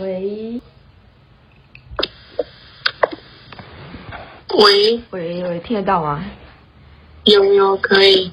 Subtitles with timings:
[0.00, 0.60] 喂，
[4.54, 6.24] 喂喂喂，听得到吗？
[7.24, 8.30] 有有可以。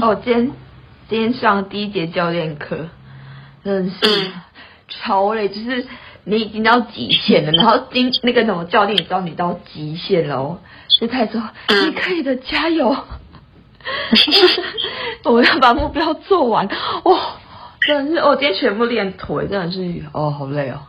[0.00, 0.52] 哦，今天
[1.10, 2.88] 今天上第一节教练课，
[3.62, 4.32] 真是、嗯、
[4.88, 5.86] 超累，就是
[6.24, 10.58] 你已经到极限了，然后今那个什么教练也知道你到极限了哦，
[10.88, 12.96] 就开始说、嗯、你可以的，加油！
[15.24, 17.18] 我要把目标做完，哇、哦，
[17.86, 20.80] 真的是，我、哦、今天全部练腿，真的是，哦，好累哦，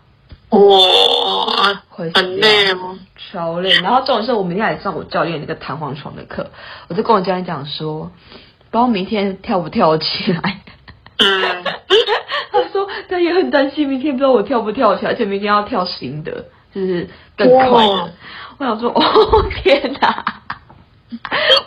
[0.49, 2.98] 哇，很累哦，
[3.31, 3.71] 超累。
[3.81, 6.52] 然后重点是我明天还上我教练那个弹簧床的课，
[6.88, 8.12] 我就跟我教练讲说。
[8.71, 10.62] 然后明天跳不跳起来？
[11.18, 11.63] 嗯，
[12.52, 18.12] 他说他也很担心明天不知道我跳不跳起来，而且明天要跳新的，就是更快的。
[18.57, 20.26] 我想说， 哦天哪，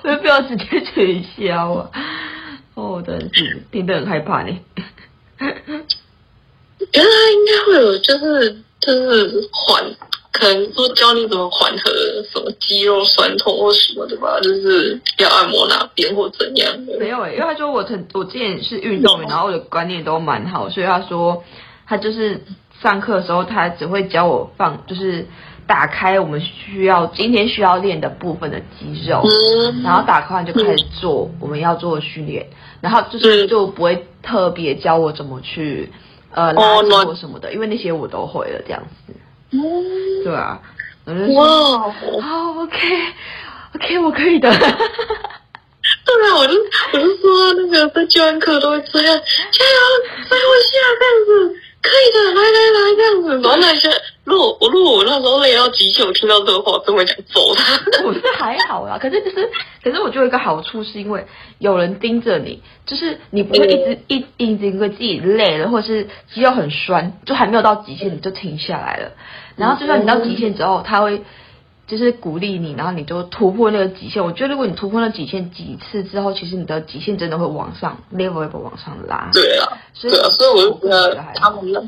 [0.03, 1.91] 我要不要直接取消啊？
[2.75, 4.55] 哦，真的是听得很害怕呢。
[5.39, 9.85] 原来应该会有，就是就是缓。
[10.31, 11.91] 可能说教你怎么缓和
[12.31, 16.97] 什么肌肉酸痛或什么的吧，就是要按摩哪边或怎样的。
[16.97, 21.43] 没有诶、欸，因为他说我曾我之前是运动员，然后我的观念都蛮好，所以他说
[21.89, 22.41] 他就是
[22.81, 25.27] 上课的时候他只会教我放，就是
[25.67, 32.47] 打开我们需要今天需要练的部分的肌肉，嗯、然后打开完就开始做我们要做的训练，
[32.81, 35.93] 然后就是就不会特别教我怎么去
[36.33, 39.15] 呃拉筋或什么的，因为那些我都会了这样子。
[39.53, 40.61] 嗯，对啊，
[41.07, 41.79] 我就说哇，
[42.21, 44.51] 好，OK，OK，我可以的。
[46.05, 46.53] 对啊，我就
[46.93, 49.81] 我就说那个在教练课都会这样，加油，
[50.29, 53.29] 再往下这样子，可以的，来来来这样子。
[53.41, 53.89] 然后那些，
[54.29, 57.81] 如果我如果我那时候累到极限，我听到这个话，我真会想揍他。
[58.05, 59.51] 我是还好啦，可是就是，
[59.83, 61.25] 可是我觉得一个好处是因为
[61.59, 69.13] 有人盯着你，就是你不会一直、嗯、一一直因为自己累了，或者是肌肉很酸，就还没有到极限你就停下来了。
[69.57, 71.23] 然后就算你到极限之后，他会
[71.87, 74.23] 就是鼓励你，然后你就突破那个极限。
[74.23, 79.31] 我觉得如果你突破那极限几次之后，其实你的极限真的会往上，level 会往上拉。
[79.33, 81.83] 对啊，对啊，所以我就觉得他们乐，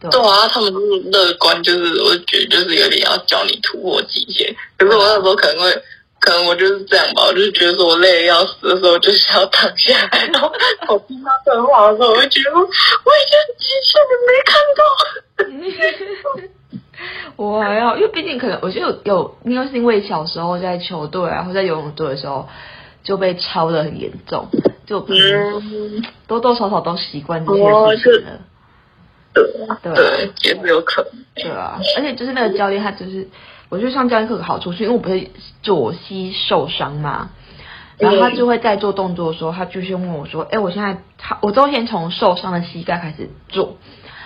[0.00, 0.72] 对啊，他们
[1.12, 4.54] 乐观就是我觉得就是有点要教你突破极限。
[4.78, 5.70] 可是我那时候可能会，
[6.18, 10.26] 可能我就是这样吧，我就是觉得说我累得要死的时候，就是要躺下来。
[10.32, 10.50] 然后
[10.88, 12.66] 我听他这话的时候，我就觉得我已
[13.28, 14.82] 经极限了，没看到。
[17.36, 22.48] 我还要，因为毕竟可能，我觉得有有，应该是因为小时候在球队啊，或在游泳队的时候
[23.02, 24.48] 就被超的很严重，
[24.86, 27.62] 就嗯，多多少少都习惯这些
[27.96, 28.40] 事情了。
[29.32, 29.44] 对
[29.82, 31.12] 对对，也是有可能。
[31.34, 33.28] 对啊，而且就是那个教练，他就是，
[33.68, 35.28] 我觉得上教练课的好处是因为我不是
[35.62, 37.30] 左膝受伤嘛，
[37.98, 43.76] 然后他就会在做动作的时候，他就先问我说：“哎，我现在他，我都先从受伤的膝盖开始做。”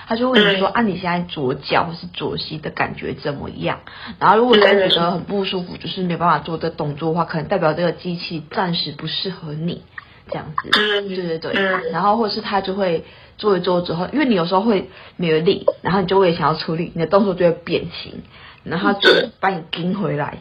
[0.06, 3.80] 他就问你说：“啊，你现在左脚或是左膝的感觉怎么样？”
[4.20, 9.82] 然后如果你觉得很不舒服，就是没办法做这动作的话，可能代表这个机器暂时不适合你，
[10.28, 10.68] 这样子。
[10.68, 11.90] 对对对。
[11.90, 13.06] 然后或是他就会
[13.38, 18.22] 做一做之后，因为你有时候会没有力，然后你就会想要出力，你的动作就会变形，
[18.62, 20.38] 然后他就把你顶回来，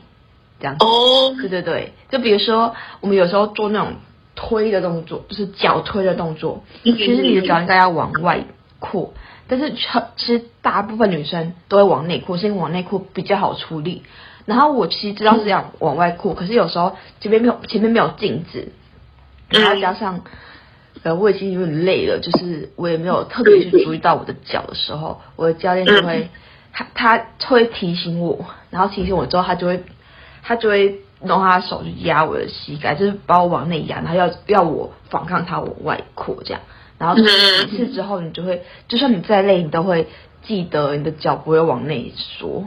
[0.59, 0.85] 这样子。
[0.85, 1.35] 哦。
[1.39, 3.93] 对对对，就比如说我们有时候做那种
[4.35, 8.45] 推的动作，就是脚推的动作，其实你的脚应该要往外
[8.79, 9.13] 扩。
[9.45, 14.01] 但是，其实大部分女生都会往内扩，是因为往内扩比较好出力。
[14.45, 18.71] 然后我其实知道是这样往外扩，可是有时候这边没有前面没有镜子，
[19.49, 20.21] 然后加上
[21.03, 26.29] 呃我已经有点累了，就是我也没有特别去注意到我的脚的时候，我的教练就会
[26.71, 29.83] 他他会提醒我，然后提醒我之后，他就会
[30.41, 36.61] 他就会弄他的手去压我的膝盖，就是把我往内压，然后要要我反抗他往外扩这样。
[36.99, 40.07] 然后一次之后，你就会，就算你再累，你都会
[40.43, 42.65] 记得你的脚不会往内缩，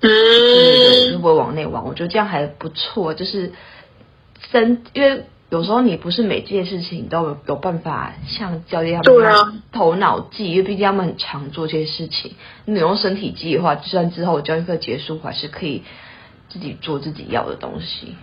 [0.00, 1.84] 嗯，对，不会往内弯。
[1.84, 3.52] 我觉得这样还不错，就是
[4.50, 12.34] 身，因为有时候你不是每件事情都有有办法像教练他们头脑记，因为毕竟他们很常做这些事情。
[12.64, 15.82] 你用身体记的话，就算之后教练课结束，还是可以
[16.48, 18.16] 自己做自己要的东西。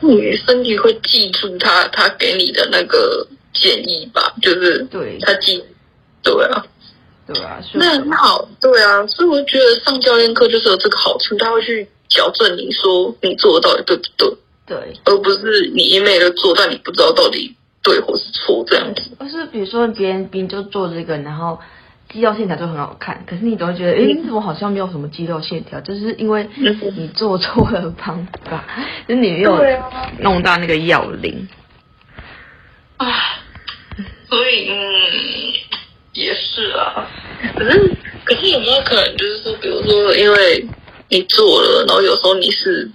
[0.00, 3.26] 你身体会记住他他给你的那个。
[3.52, 5.60] 建议吧，就是对他记，
[6.22, 6.64] 对啊，
[7.26, 14.28] 对啊，那很好，对啊，所以我觉得上教练课就是有这个好处，他会去矫正你说你做的到底对不对，
[14.70, 19.10] 对，而不是你一昧的做，但你不知道到底对或是错这样子。
[19.18, 21.58] 而是比如说别人别人就做这个，然后
[22.08, 25.80] 肌肉线条就很好看，可是你总会觉得，哎、嗯，你怎么好像没有什么肌肉线条？
[25.80, 26.48] 就是因为
[26.96, 28.64] 你做错了方法，
[29.08, 29.60] 就是你没有
[30.20, 31.48] 弄到那个要领。
[32.98, 33.08] 啊，
[34.28, 34.78] 所以嗯，
[36.12, 37.10] 也是啊，
[37.56, 40.64] 可是可是有没有可能就是说，比如说因为
[41.08, 42.88] 你做了，然后有时候你是。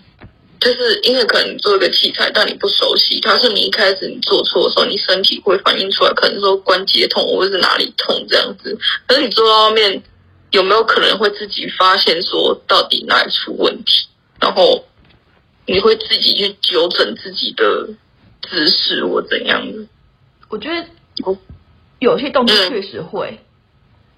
[0.73, 8.75] 就是因为可能你做一个器材，但你不熟悉，它是你一开始你做错的时候，你身体会反映出来，可能说关节痛或者是哪里痛这样子。
[9.06, 10.01] 可是你做到后面，
[10.50, 14.07] 有没有可能会自己发现说到底哪里出问题，
[14.39, 14.83] 然后
[15.67, 17.88] 你会自己去纠正自己的
[18.50, 19.88] 姿势或怎样的？
[20.50, 20.83] 我觉得
[22.00, 23.39] 有些动作确实会，嗯、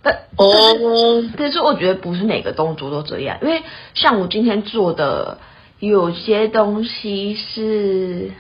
[0.02, 3.62] 但哦，但是我觉得不是每个动作都这样，因为
[3.94, 5.38] 像我今天做的。
[5.80, 8.32] 有些东西是，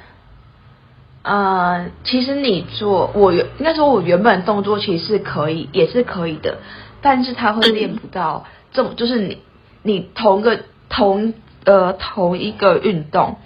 [1.21, 6.57] 呃，其实你做我原应该说，我原本动作其实是可以，也是可以的，
[7.01, 9.37] 但是他会练不到这么，就是你
[9.83, 11.33] 你同个同
[11.65, 13.37] 呃同一个运动。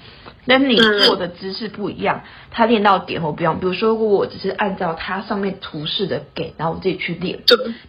[0.46, 3.60] 那你做的姿势不一样，他练到点或不一样。
[3.60, 7.40] 比如说，如果我只是按照它上面图示的给，然后我自己去练，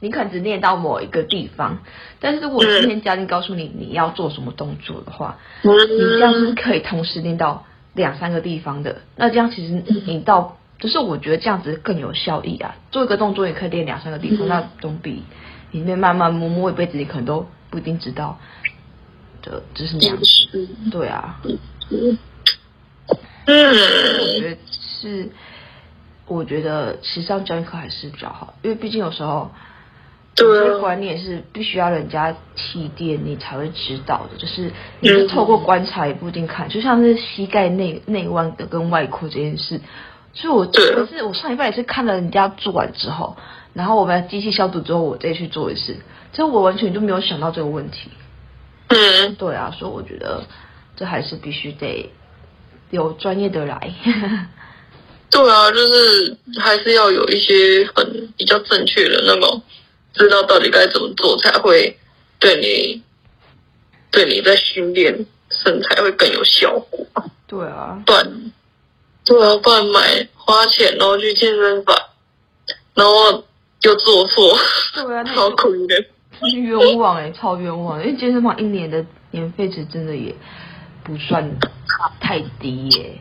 [0.00, 1.78] 你可能只练到某一个地方。
[2.20, 7.64] 但是如果今天教练告诉你你要做什么动作的话，你这样是可以同时练到
[7.94, 8.98] 两三个地方的。
[9.16, 12.76] 那这样其实你到，就是我觉得这样子更有效益啊。
[12.90, 15.22] 做一个动作也可以练两三个地方，那总比
[15.70, 18.38] 里面慢慢摸摸一辈子，你可能都不一定知道
[19.40, 20.68] 的，就是那样子。
[20.90, 21.40] 对啊。
[23.44, 23.74] 嗯，
[24.20, 24.56] 我觉得
[25.00, 25.28] 是，
[26.26, 29.50] 我觉得其实上教育课还是比较好，因为毕竟有时候，
[30.36, 39.80] 有些观念是必须要人家气垫你才会知道的，就是你是透过观察也不一定看，就像是膝盖内内弯的跟外扩这件事，
[40.34, 43.36] 所以我可是我上一半也是看了人家做完之后，
[43.74, 45.96] 然后我们机器消毒之后，我再去做一次，
[46.32, 48.08] 所以我完全就没有想到这个问题。
[48.86, 50.44] 嗯，对啊，所以我觉得
[50.94, 52.12] 这还是必须得。
[52.92, 53.94] 有专业的来，
[55.30, 59.62] 对啊，就是还是要有一些很比较正确的那种，
[60.12, 61.98] 知道到底该怎么做才会
[62.38, 63.02] 对你，
[64.10, 67.06] 对你在训练身材会更有效果。
[67.46, 68.52] 对啊，不然，
[69.24, 71.96] 对啊，不然买花钱然后去健身房，
[72.92, 73.42] 然后
[73.80, 74.54] 又做错，
[74.94, 76.04] 对啊，好苦的，
[76.52, 77.98] 冤枉哎、欸，超冤枉！
[78.00, 80.34] 因为健身房一年的年费值真的也
[81.04, 81.58] 不算
[82.20, 83.18] 太低耶，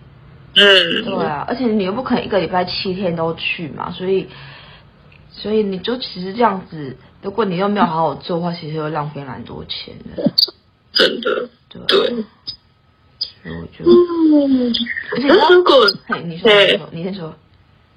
[0.56, 4.28] 嗯，对啊，而且你又不可能一个礼拜七天都去嘛，所以，
[5.31, 10.31] 所以你就其实这样子，如果你又没有好好做的话，其实会浪费蛮多钱的，
[10.94, 11.98] 真的，对，对，
[13.42, 13.89] 所以我觉得，
[14.48, 14.74] 嗯，
[15.13, 15.74] 而且如果，
[16.07, 17.33] 嘿，你说，你说，你先说，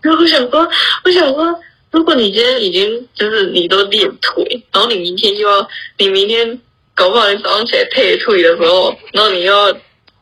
[0.01, 0.69] 然后我想说，
[1.05, 1.61] 我想说，
[1.91, 6.61] 如果你今天已经就是你都练腿，然后你明天又要，你明天。
[6.95, 9.73] 搞不好你早上起来退退的时候，然后你要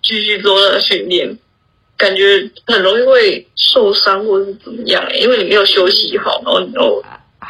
[0.02, 1.38] 继续做那个训练，
[1.96, 7.04] 感觉很容易会受伤或是怎么样，欸，因为你没有休息好，然后你又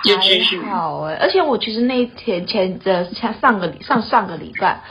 [0.05, 0.59] 又继续。
[0.59, 4.83] 还好哎，欸，而且我其实那一天前的前上个上上个礼拜，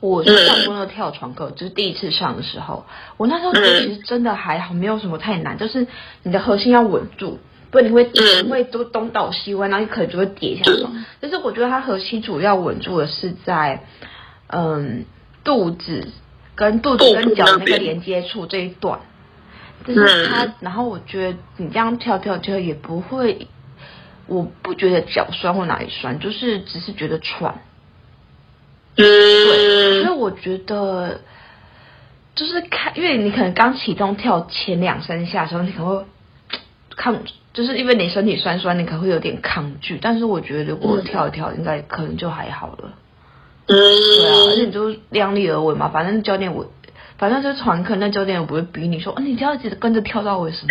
[0.00, 2.86] 我是上过那个跳床课，嗯，就是第一次上的时候，
[3.16, 5.86] 我那时候觉得其实真的还好，没有什么太难，就是
[6.22, 7.38] 你的核心要稳住。
[7.72, 8.08] 不然，你会
[8.44, 10.86] 你会都东倒西歪，然后你可能就会跌下去。
[11.20, 13.84] 但是我觉得它核心主要稳住的是在，
[14.46, 15.06] 嗯，
[15.42, 16.12] 肚子
[16.54, 19.00] 跟肚子跟脚那个连接处这一段。
[19.84, 23.48] 就是它，然后我觉得你这样跳跳跳也不会，
[24.28, 27.62] 我不觉得脚酸或哪里酸，就是只是觉得喘。
[28.94, 31.22] 对，所以我觉得
[32.36, 36.04] 就是看，因为你可能刚启动跳前两三下的时候，你可能会
[36.96, 37.22] 看。
[37.52, 42.94] 就是因为你身体酸酸，你可能会有点抗拒，但是我觉得如果跳一跳，应该可能就还好了。
[43.66, 46.72] 嗯，对啊，而且你就量力而为嘛，反正教练我，
[47.18, 50.68] 反正就是团课，那教练也不会逼你说，啊，你就要一直跟着跳到尾什么，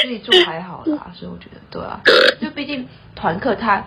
[0.00, 1.12] 所以就还好啦。
[1.14, 2.00] 所以我觉得，对啊，
[2.40, 3.84] 就毕竟团课他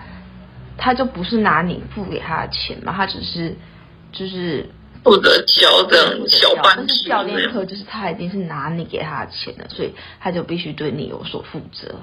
[0.77, 3.55] 他就不是拿你付给他的钱嘛，他只是
[4.11, 4.69] 就是。
[5.05, 11.95] 负责教这样小班，但是教练课就是他已经是拿你给他的钱了，所以他就必须对你有所负责。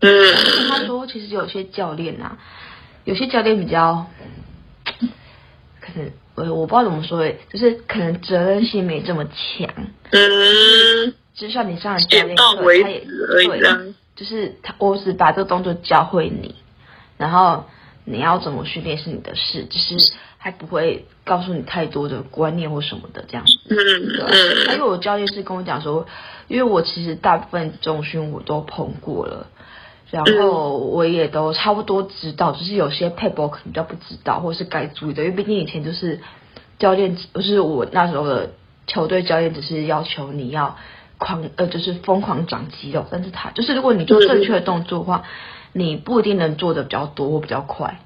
[0.00, 0.34] 嗯，
[0.68, 2.36] 他说其实有些教练啊，
[3.04, 4.06] 有些教练比较，
[4.84, 9.72] 可能我我不知道怎么说，就是可能责任心没这么强。
[10.10, 16.56] 嗯，就像你上的教练课，他也对，就是他我只把这个动作教会你，
[17.16, 17.64] 然后
[18.04, 20.12] 你要怎么训练是你的事，就是。
[20.44, 23.52] 还不会告诉你太多的观念或什么的这样子。
[23.70, 23.76] 嗯
[24.18, 24.66] 嗯。
[24.66, 26.04] 还有我教练是跟我讲说，
[26.48, 29.46] 因为我其实大部分重训我都碰过了，
[30.10, 35.22] 然后我也都差不多知道，只是有些配博可能比较不知道，或是该注意的。
[35.22, 36.18] 因为毕竟以前就是
[36.80, 38.50] 教练，不是我那时候的
[38.88, 40.76] 球队教练，只是要求你要
[41.18, 43.06] 狂呃，就是疯狂长肌肉。
[43.08, 45.22] 但是他就是如果你做正确的动作的话，
[45.72, 48.00] 你不一定能做的比较多或比较快。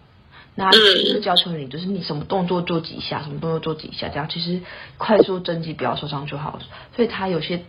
[0.57, 4.61] 那就是要求你，就是你什么动作做几下，什么动作做几下，这样其实
[4.97, 6.59] 快速增肌不要受伤就好。
[6.97, 7.63] 所以他有些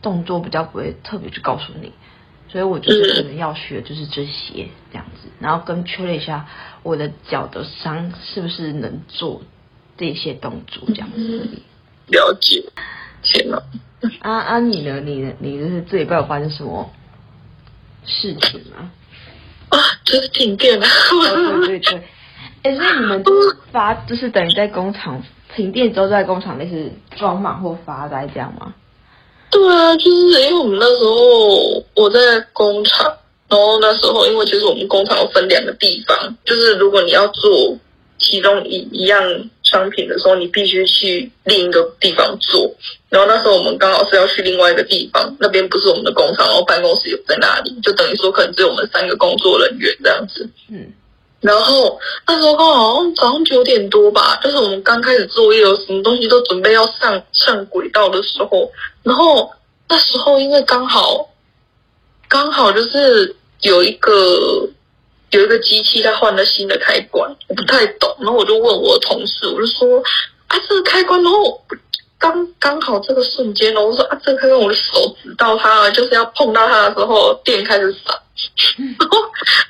[0.00, 1.92] 动作比较不会特别去告诉你，
[2.48, 6.48] 所以我就是可能要学就是这些这样子，然后跟确认一下
[6.82, 9.42] 我的脚的伤是不是能做
[9.98, 11.48] 这些动作这样子。
[12.08, 12.64] 了解。
[13.22, 13.62] 天哪！
[14.20, 14.98] 啊啊，你呢？
[15.00, 15.34] 你呢？
[15.40, 16.90] 你就是这礼拜有发生什么
[18.06, 18.90] 事情吗？
[19.70, 20.86] 啊， 就是停电了。
[20.86, 22.02] 哦、对对对，
[22.62, 23.24] 哎，所以你们
[23.72, 25.22] 发就是等于在工厂
[25.56, 28.74] 停电之后，在工厂类似装满或发呆这样吗？
[29.50, 32.18] 对啊，就是因为我们那时候我在
[32.52, 33.06] 工厂，
[33.48, 37.76] 然后那时候因为其实我们工厂有分两个地方，就是如果你要做
[38.18, 39.20] 其中一一样
[39.70, 42.74] 商品的时候，你必须去另一个地方做。
[43.08, 50.48] 然后那时候我们刚好是要去另外一个地方，那边不是我们的工厂，然后办公室有在那里，就等于说可能只有我们三个工作人员这样子。
[50.70, 50.92] 嗯，
[51.40, 58.70] 然后那时候刚好早上九点多吧，就是我们刚开始作业，有什么东西都准备要上上轨道的时候，
[59.02, 59.50] 然后
[59.88, 61.28] 那时候因为刚好
[62.28, 64.68] 刚好就是有一个
[65.30, 70.02] 有一个机器它换了新的开关，我不太懂，然后我就问我的同事，我就说
[70.48, 71.62] 啊这个开关，然后。
[72.20, 78.14] 刚刚好这个瞬间呢，我说啊，这个开关我的手指到它了，就是要碰到它的时候，电开始闪，
[79.00, 79.18] 然后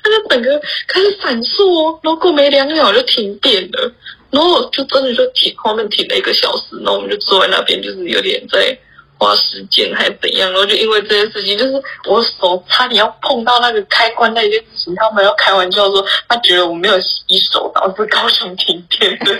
[0.03, 3.89] 它就整个开始闪烁，然后过没两秒就停电了，
[4.31, 8.77] 然后就真的就停，后面停了一个小时，然后我们就坐在那边，就是有点在
[9.21, 11.73] 花时间还是怎样，然后就因为这件事情，就是
[12.09, 19.31] 我手差点要碰到那个开关那件事情，他们要开玩笑说，他觉得我没有洗手，导致高雄停电的。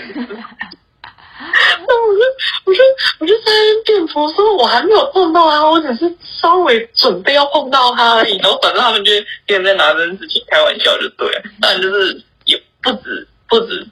[1.84, 2.22] 那 我就
[2.66, 2.80] 我就
[3.18, 8.38] 我就在那边辩驳说，我还没有碰到他，我只是稍微准备要碰到他而已。
[8.38, 11.42] 然后反正他们就一直在拿这件事情开玩笑，就对了。
[11.60, 13.84] 但就是也不止不止，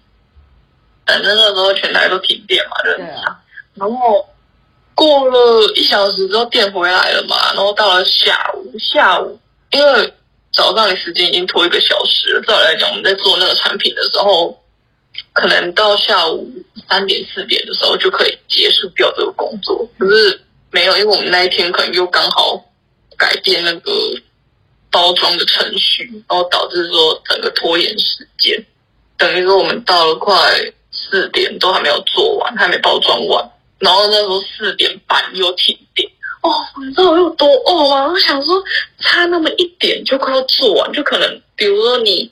[1.04, 3.36] 反正那时候全台都停电嘛，就这样。
[3.74, 4.24] 然后
[5.00, 9.40] 过了一小时之后电回来了嘛，然后到了下午下午，
[9.70, 10.14] 因为
[10.52, 12.42] 早上的时间已经拖一个小时了。
[12.42, 14.56] 照来讲，我们在做那个产品的时候。
[15.32, 16.48] 可能到下午
[16.88, 20.40] 三点四点的时候就可以结束掉这个工作，可是
[20.70, 22.64] 没有，因为我们那一天可能又刚好
[23.18, 23.92] 改变那个
[24.88, 28.64] 包装的程序，然后导致说整个拖延时间，
[29.18, 30.32] 等于说我们到了快
[30.92, 33.50] 四点都还没有做完，还没包装完，
[33.80, 36.08] 然后那时候四点半又停电。
[36.42, 36.48] 哦，
[36.80, 38.06] 你知道我有多饿吗？
[38.12, 38.62] 我想说
[39.00, 42.30] 差那么一点就快要做完，就可能比如说你。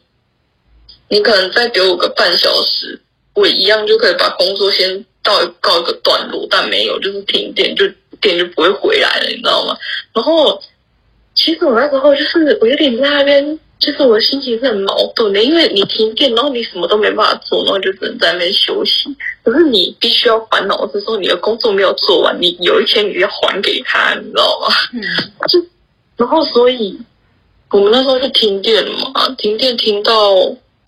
[1.11, 3.01] 你可能再给我个半小时，
[3.33, 7.89] 我一样就可以把工作先到告一个段落，但没有，就是停电，就
[8.21, 9.75] 电就不会回来了，你知道吗？
[10.13, 10.63] 然后，
[11.35, 19.05] 其实我那时候就是我有点在那边，就是我的心情是很矛盾的，因为你停电，然后你什么都没办法做，然后就只能在那边休息。
[19.43, 24.69] 可是你必须要烦恼是说你的工作没有做完，你有一天你要还给他，你知道吗？
[24.93, 25.01] 嗯。
[25.49, 25.59] 就，
[26.17, 26.99] 然后所以
[27.71, 30.35] 我们那时候就停电了嘛，停电停到。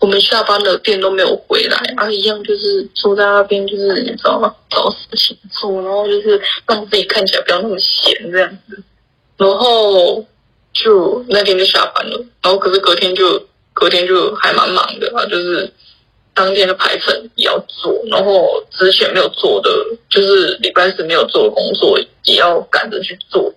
[0.01, 4.51] 我们下班的电都没有回来，啊，一样就是坐在那边，就是你知道吗？
[4.67, 8.81] 找事情做，然后就是让自己看起来不要那么闲这样子，
[9.37, 10.25] 然后
[10.73, 13.41] 就那天就下班了，然后可是隔天就
[13.73, 15.71] 隔天就还蛮忙的啊，就是
[16.33, 19.69] 当天的排程也要做，然后之前没有做的，
[20.09, 23.53] 就是礼拜四没有做的工作也要赶着去做，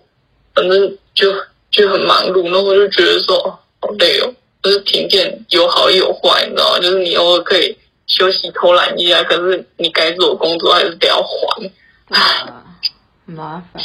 [0.53, 1.33] 反正就
[1.71, 4.33] 就很忙碌，然后我就觉得说哦，好累哦。
[4.63, 6.79] 就是停电有好有坏，你知道吗？
[6.79, 11.71] 就是你偶尔可以休息偷懒一下，可是你该做的工作还是得要还。
[12.09, 12.65] 啊，
[13.25, 13.83] 麻烦。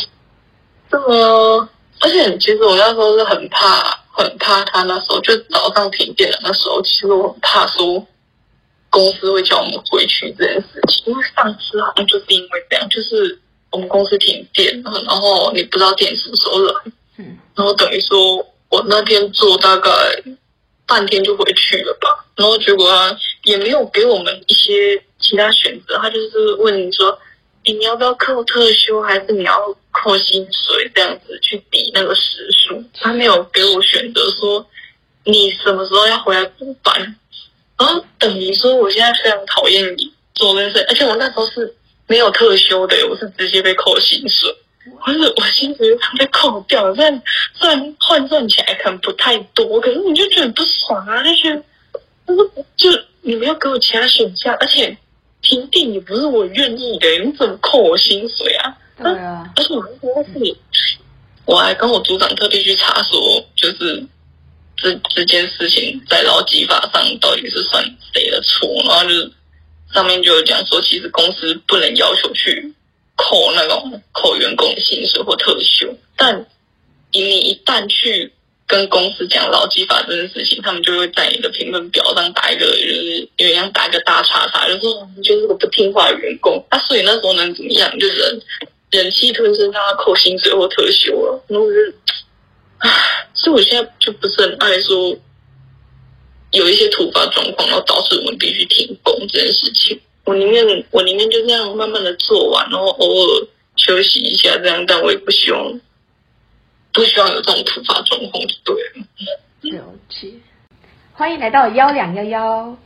[0.90, 1.68] 这么，
[2.00, 8.06] 而且其实我那时候是很怕，很怕他那时候就早上停电了那时候，其实我很怕说
[8.90, 13.38] 公司会叫我们回去这件事情，因为上次好像就是因为这样，就是
[13.70, 16.74] 我们公司停电了，然后你不知道电什么时候来，
[17.18, 18.36] 嗯，然后等于说
[18.68, 19.90] 我那天做大概。
[20.86, 27.16] 半天就回去了吧，然后结果他也没有给我们一些其他选择，他就是问你说，
[27.64, 32.82] 你要不要扣特休，还是你要扣薪水这样子去抵那个时数？
[32.94, 34.66] 他没有给我选择说
[35.24, 36.94] 你什么时候要回来补班，
[37.78, 41.74] 然后等于说我现在非常讨厌你做这件事，而且我那时候是
[42.06, 44.54] 没有特休的，我是直接被扣薪水。
[45.04, 45.86] 不是我薪水
[46.18, 47.22] 被扣掉，虽然
[47.54, 51.22] 虽然换算起来可能不太多，可是你就觉得不爽啊！
[51.22, 51.62] 就觉得，
[52.76, 52.90] 就
[53.20, 54.96] 你没有给我其他选项，而且
[55.42, 58.76] 停电也不是我愿意的，你怎么扣我薪水啊？
[58.96, 60.56] 对啊，而且我还说是，
[61.46, 64.04] 我还跟我组长特地去查说，就是
[64.76, 67.82] 这这件事情在劳基法上到底是算
[68.12, 68.68] 谁的错？
[68.84, 69.32] 然后就是
[69.94, 72.72] 上面就有讲说，其实公司不能要求去
[73.16, 76.46] 扣那种扣员工的薪水或特休，但
[77.12, 78.32] 你一旦去
[78.70, 86.64] 跟公司讲劳基法这件事情，他们就会在你的评分表上打一个，就是有点像打一个大叉叉，就说你就是个不听话的员工。
[86.70, 87.98] 啊，所以那时候能怎么样？
[87.98, 88.42] 就是忍
[88.92, 91.44] 忍气吞声，让他扣薪水或特休了。
[91.48, 91.78] 然后我就。
[92.82, 92.88] 唉，
[93.34, 95.14] 所以我现在就不是很爱说
[96.52, 100.00] 有一些突发状况，然后导致我们必须停工这件事情。
[100.24, 103.46] 我宁愿我宁愿就这样慢慢的做完，然后偶尔
[103.76, 105.78] 休息一下这样，但我也不希望
[106.92, 109.70] 不需要有这种突发状况，对。
[109.72, 110.32] 了解，
[111.12, 112.76] 欢迎来到幺两幺幺，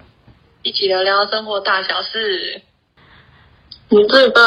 [0.62, 2.60] 一起聊聊生活大小事。
[3.88, 4.40] 你这礼拜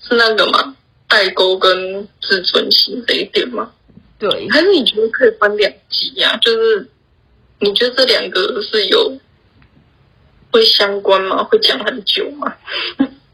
[0.00, 0.76] 是那个吗？
[1.08, 3.72] 代沟跟自尊心这一点吗？
[4.18, 6.36] 对，还是你觉得可以分两集呀？
[6.38, 6.88] 就是
[7.58, 9.18] 你觉得这两个是有
[10.50, 11.42] 会相关吗？
[11.44, 12.56] 会讲很久吗？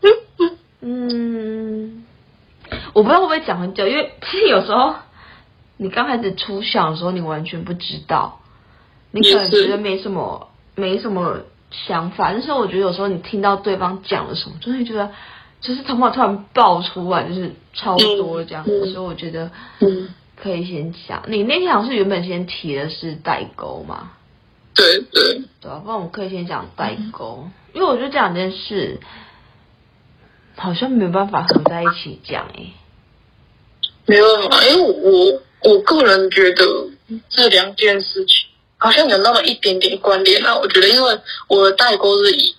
[0.81, 2.07] 嗯，
[2.95, 4.95] 我不知道会不会讲很久，因为其实有时候
[5.79, 8.41] 你刚开始初想的时候，你完全不知道，
[9.11, 11.39] 你可能觉得没什么没什么
[11.71, 15.11] 想法，但是我觉得有时候你听到对方讲了什么，就会觉得
[15.63, 20.11] 就是头发突然爆出来，就是超多这样子，所以我觉得嗯。
[20.41, 24.13] 可以先讲，你那天好像是原本先提的是代沟嘛？
[24.73, 29.01] 对对对啊，不然我们可以先讲代沟，嗯、因为我觉得这两件事
[30.55, 32.73] 好像没有办法合在一起讲诶。
[34.07, 36.65] 没有办法，因为我我个人觉得
[37.29, 38.47] 这两件事情
[38.77, 40.57] 好像有那么一点点关联啊。
[40.57, 42.55] 我觉得，因为我的代沟是以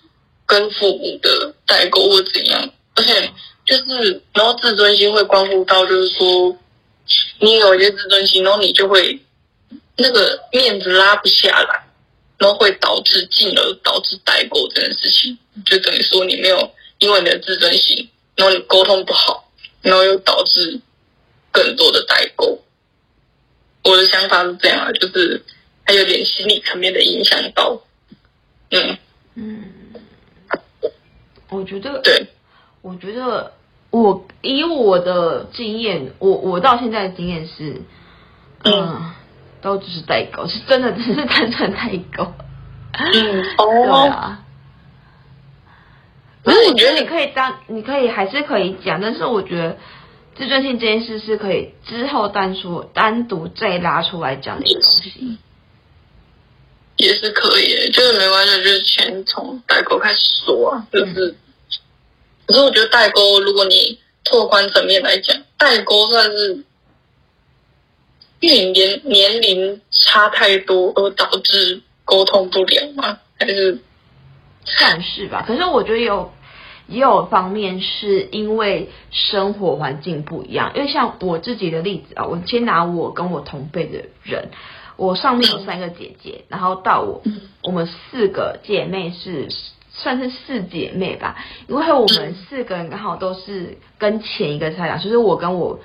[0.46, 3.32] 跟父母的代沟或怎样，而且
[3.66, 6.58] 就是然后自尊心会关乎到，就是说。
[7.40, 9.20] 你有一些自尊心，然后你就会
[9.98, 11.84] 那个面子拉不下来，
[12.38, 20.80] 然后会导致进而导致代沟这件事情，就等于说你没有因为你的自尊心，然后你沟通不好，然后又导致
[21.52, 22.62] 更多的代沟。
[23.90, 25.44] 我的想法是这样啊，就是
[25.86, 27.82] 还有点心理层面的影响到，
[28.72, 28.98] 嗯
[29.36, 29.64] 嗯，
[31.50, 32.28] 我觉得对，
[32.82, 33.54] 我觉得。
[33.92, 37.82] 我以我的经验，我我到现在的经验是，
[38.64, 39.12] 嗯，嗯
[39.62, 42.32] 都只是代沟，是真的只是单纯代沟。
[42.94, 44.44] 嗯，哦，对啊。
[46.44, 49.76] 可是我觉得你可以当，你可以还是可以讲，但是我觉得
[50.40, 55.38] 自尊心这件事是可以之后单说单独再拉出来讲的一个东西。
[56.96, 61.28] 也是可以，就是没关系，就是先从代沟开始说啊，就是。
[61.28, 61.36] 嗯
[62.48, 66.64] 可是我觉得代沟，如果你拓宽层面来讲，代沟算是
[68.40, 73.20] 因为年年龄差太多而导致沟通不良吗？
[73.38, 73.78] 还是
[74.66, 75.46] 算是吧。
[75.48, 76.34] 可是我觉得有
[76.90, 80.72] 也有方面是因为生活环境不一样。
[80.76, 84.50] 因为像我自己的例子啊，我先拿我跟我同辈的人，
[84.98, 87.22] 我上面有三个姐姐，然后到我
[87.64, 89.48] 我们四个姐妹是。
[89.92, 91.36] 算是四姐妹吧，
[91.68, 95.80] 因为我们四个人刚好都是跟前一个差两岁，就是我跟我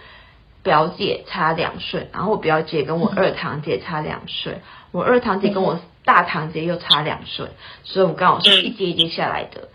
[0.62, 4.60] 表姐差两岁，然后我表姐跟我二堂姐差两岁，
[4.92, 7.48] 我二堂姐跟我大堂姐又差两岁，
[7.82, 9.68] 所以我们刚好是一阶一阶下来的。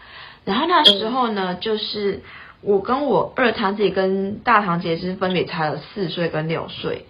[0.50, 2.24] 然后那时候呢，就是
[2.62, 7.06] 我跟我二堂姐跟大堂姐是分别差了四岁跟六岁，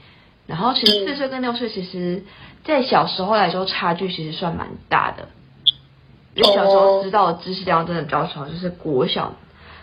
[0.45, 2.25] 然后其实四岁跟六岁，其实
[2.65, 5.29] 在小时候来说差距其实算蛮大的。
[6.35, 9.33] 因为小时候知道的知识量真的比较少，就是国小，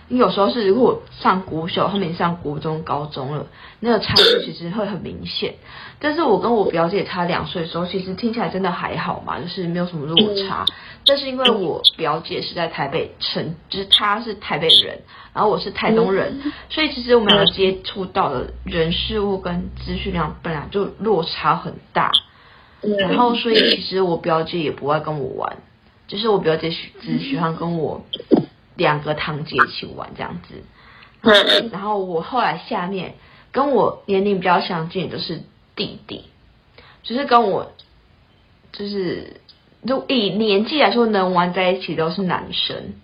[0.09, 3.47] 你有时候是如果上国小，后面上国中、高中了，
[3.81, 5.55] 那个差距其实会很明显。
[5.99, 10.65] 但是我跟我表姐差两岁的时候，其实听起来真的还好嘛，就是没有什么落差。
[11.05, 15.01] 但是因为我表姐是在台北城，就是她是台北人，
[15.33, 22.13] 然后我是台东人，所以其实我们俩接触到的人事物跟资讯量本来就落差很大。
[22.99, 25.57] 然后所以其实我表姐也不爱跟我玩。
[26.07, 28.05] 就是我表姐喜只喜欢跟我
[28.77, 30.63] 两个堂姐一起玩这样子，
[31.73, 33.15] 然后我后来下面
[33.53, 35.43] 跟我年龄比较相近的是
[35.75, 36.27] 弟弟，
[37.03, 37.73] 就是跟我
[38.73, 39.41] 就是
[39.87, 42.95] 就以年纪来说能玩在一起都是男生，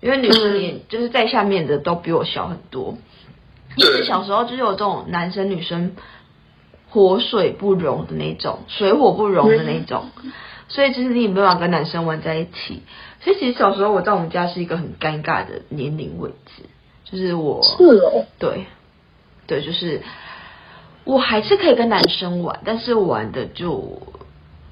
[0.00, 2.98] 因为女生年就是在下面的都比我小很多，
[3.76, 5.94] 因为小时候就是有这种男生女生
[6.90, 10.06] 火水不容的那种，水火不容的那种。
[10.66, 12.82] 所以就是你也没办法跟男生玩在一起，
[13.24, 16.62] 所以其实小时候我在我们家是一个很尴尬的年龄位置，
[17.04, 18.66] 就是我，是哦，对，
[19.46, 20.02] 对，就是
[21.04, 24.02] 我还是可以跟男生玩，但是玩的就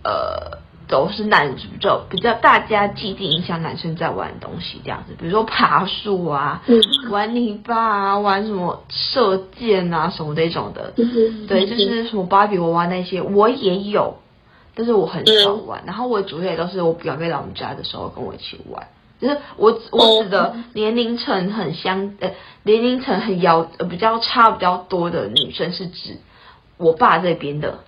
[0.05, 6.79] 呃，都是男比较比较大家既定影响男生在玩的东西这样子，比如说爬树啊，嗯、
[7.11, 14.19] 玩泥巴啊，玩什么射箭啊什么这种的，嗯、对，就是什么芭比娃娃那些我也有，
[14.75, 15.83] 但是我很少玩。
[15.83, 18.87] 嗯、然后我主要也都是我表妹来我们家的时候跟我一起玩。
[19.21, 22.33] 就是我我指的年龄层很相呃
[22.65, 26.17] 年龄层很遥呃比较差比较多的女生是指
[26.77, 27.85] 我爸这边的，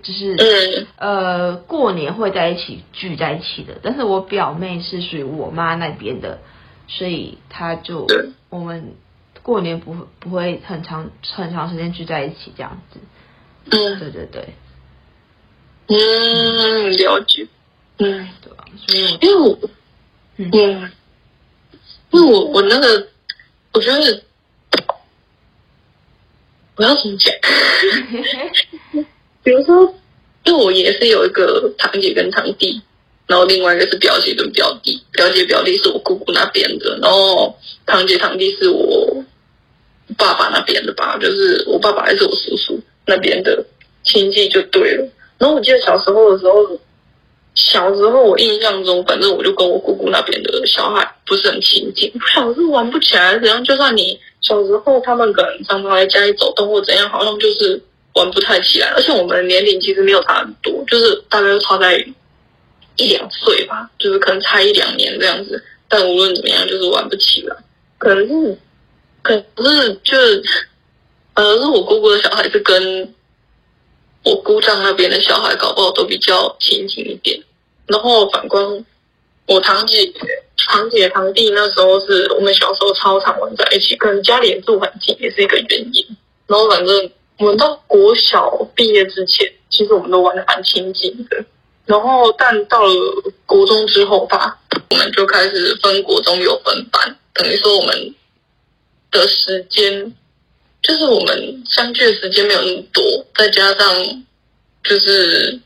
[0.00, 6.38] 就是呃过年会在一起聚在一起的，但是我表妹是属于我妈那边的，
[6.86, 8.06] 所以她就
[8.48, 8.94] 我们
[9.42, 13.00] 过年不不会很长很长时间聚在一起这样子，
[13.72, 13.98] 嗯。
[13.98, 14.54] 对对对，
[15.88, 17.46] 嗯了解，
[17.98, 18.64] 嗯对吧？
[18.86, 19.58] 所以因为我。
[20.40, 20.52] 嗯，
[22.12, 23.08] 因为我我那个，
[23.72, 24.22] 我觉得
[26.76, 27.34] 我要怎么讲？
[29.42, 29.92] 比如说，
[30.44, 32.80] 因为我也是有一个堂姐跟堂弟，
[33.26, 39.24] 然后另外一个是表姐跟表弟，表姐表弟是我姑姑那边的，然后堂姐堂弟是我
[40.16, 43.66] 爸爸那边的吧，就是我爸爸还是我叔叔那边的
[44.04, 45.08] 亲戚就对了。
[45.38, 46.78] 然后我记得小时候的时候。
[47.54, 53.36] 小时候我印象中，反正我就跟我姑姑那边的小孩不是很亲近，小时候玩不起来。
[53.40, 53.64] 怎样？
[53.64, 57.82] 就算你小时候他们可能常常来家里走动或怎样，好像就是
[58.14, 58.86] 玩不太起来。
[58.94, 61.98] 而且我们年龄其实没有差很多，就是大概就差在
[62.94, 65.60] 一两岁吧，就是可能差一两年这样子。
[65.88, 67.56] 但无论怎么样，就是玩不起来。
[67.98, 68.58] 可能是，
[69.20, 70.42] 可是就是，
[71.34, 73.12] 呃，是我姑姑的小孩是跟
[74.28, 77.42] 我姑丈那边的小孩，搞不好都比较亲近一点。
[77.86, 78.84] 然后反观
[79.46, 80.12] 我堂姐、
[80.66, 86.06] 堂姐、堂弟，那时候是我们小时候超常玩在一起，可能家里也住很近，也是一个原因。
[86.46, 91.42] 然后反正我们到国小毕业之前，其实我们都玩的蛮亲近的。
[91.86, 92.92] 然后但到了
[93.46, 94.58] 国中之后吧，
[94.90, 98.14] 我们就开始分国中有分班，等于说我们
[99.10, 100.14] 的时间
[100.88, 103.04] 就是我们相聚的时间没有那么多，
[103.36, 104.24] 再加上
[104.82, 105.60] 就是。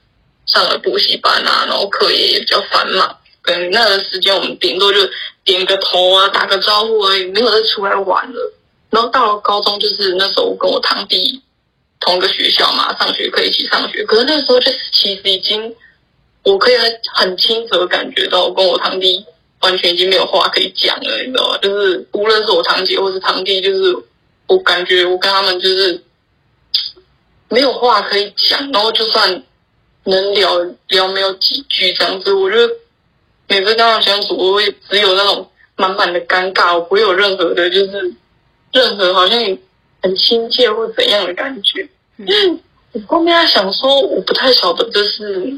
[0.44, 4.98] 上了补习班啊，然后课业也比较繁忙，可能那个时间我们顶多就
[5.44, 8.52] 点个头啊，打个招呼而已，没有再出来玩了。
[8.90, 11.40] 然后到了高中，就是那时候我跟我堂弟
[12.00, 14.04] 同个学校嘛，上学可以一起上学。
[14.04, 15.72] 可是那时候就是其实已经，
[16.42, 16.74] 我可以
[17.14, 19.24] 很清楚的感觉到，我跟我堂弟
[19.60, 21.58] 完全已经没有话可以讲了，你知道吗？
[21.62, 23.96] 就是无论是我堂姐或是堂弟，就是
[24.52, 26.02] 我感觉我跟他们就是
[27.48, 29.42] 没有话可以讲，然后就算。
[30.04, 32.68] 能聊聊没有几句这样子，我觉得
[33.46, 38.12] 每次跟他相处，我会只有那种满满的尴尬，我不会有任何的，就是
[38.72, 39.38] 任何好像
[40.02, 41.88] 很亲切或怎样的感觉。
[42.16, 42.58] 因为
[42.90, 45.54] 我后面在想说，我不太晓得，就是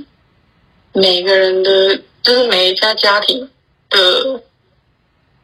[0.93, 3.49] 每个人的，就是每一家家庭
[3.89, 4.43] 的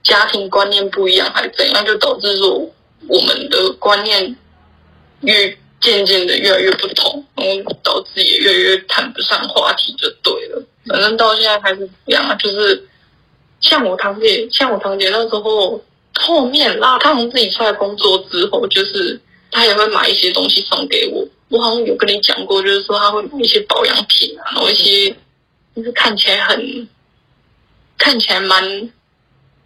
[0.03, 2.71] 家庭观念不一样，还是怎样，就导致说
[3.11, 4.37] 我们的观念
[5.21, 5.59] 越。
[5.81, 10.63] 渐渐的越来越不同，然后导致也越来越谈不上话题，就对了。
[10.87, 12.87] 反正到现在还是这样，就是
[13.63, 15.83] 像我堂姐，像我堂姐那时候
[16.17, 19.19] 后面啦，她从自己出来工作之后，就是
[19.51, 21.27] 她也会买一些东西送给我。
[21.49, 25.09] 我好像有跟你讲过，就是说她会买一些保养品啊，然后一些
[25.75, 26.89] 就是看起来很
[27.97, 28.93] 看起来蛮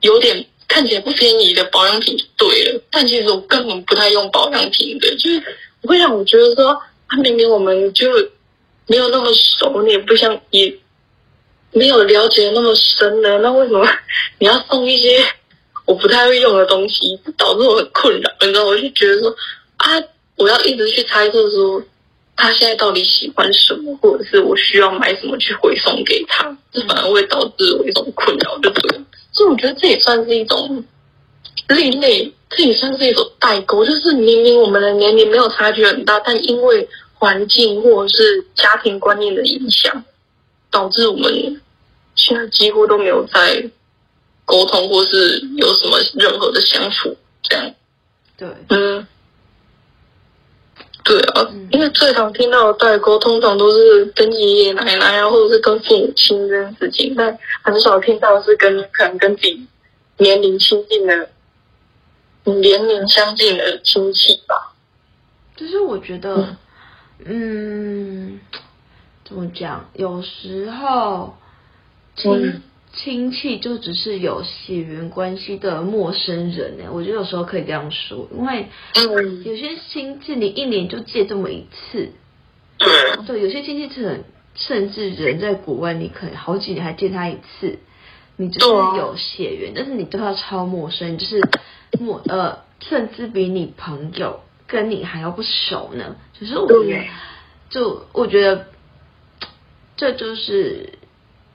[0.02, 2.81] 有点看起来不便宜的保养品，就对了。
[2.90, 5.42] 但其实我根本不太用保养品的，就是。
[5.87, 8.09] 会让我觉得说，他明明我们就
[8.87, 10.74] 没有那么熟，你也不像也
[11.72, 13.87] 没有了解那么深的，那为什么
[14.38, 15.22] 你要送一些
[15.85, 18.33] 我不太会用的东西，导致我很困扰？
[18.40, 19.37] 你知道，我就觉得说
[19.77, 20.03] 啊，
[20.37, 21.83] 我要一直去猜测说
[22.35, 29.00] 他现在到底喜欢什么，或者是我需要买什么去回送给他，这反而会导致我一种困扰，就对。
[29.35, 30.83] 所以我觉得这也算是一种。
[31.66, 40.05] 另类，这也算是一种代沟，就是明明我们的年龄没有差距很大，但因为环境或者是家庭观念的影响，
[40.70, 41.62] 导致我们
[42.14, 43.70] 现在几乎都没有在
[44.44, 47.75] 沟通，或是有什么任何的相处，这样。
[48.37, 49.07] 对，嗯，对
[51.70, 59.66] 因为最常听到的代沟，通常都是跟爷爷奶奶啊，或者是跟父母亲这件事情，但很少听到是跟可能跟自己
[60.18, 61.29] 年龄亲近的。
[62.47, 64.75] 年龄相近的亲戚吧，
[65.57, 66.55] 就是我觉得，
[67.25, 68.38] 嗯，
[69.25, 69.88] 怎么讲？
[69.94, 71.35] 有时候
[72.14, 72.61] 亲
[72.96, 76.85] 亲戚就只是有血缘关系的陌生人呢。
[76.92, 78.68] 我觉得有时候可以这样说，因为
[79.44, 82.12] 有些亲戚你一年就见这么一次，
[82.78, 87.78] 对，对，有些亲戚是很甚至人在国外，你可能好几年还见他一次，
[88.37, 91.40] 你就是有血缘，但是你对他超陌生，就是
[91.98, 96.16] 陌呃，甚至比你朋友跟你还要不熟呢。
[96.38, 97.04] 就是我觉得，
[97.70, 98.66] 就我觉得，
[99.96, 100.98] 这就是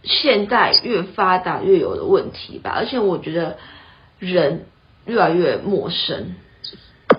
[0.03, 2.71] 现代越发达越有的问题吧。
[2.75, 3.57] 而且我觉得
[4.19, 4.65] 人
[5.05, 6.35] 越来越陌生。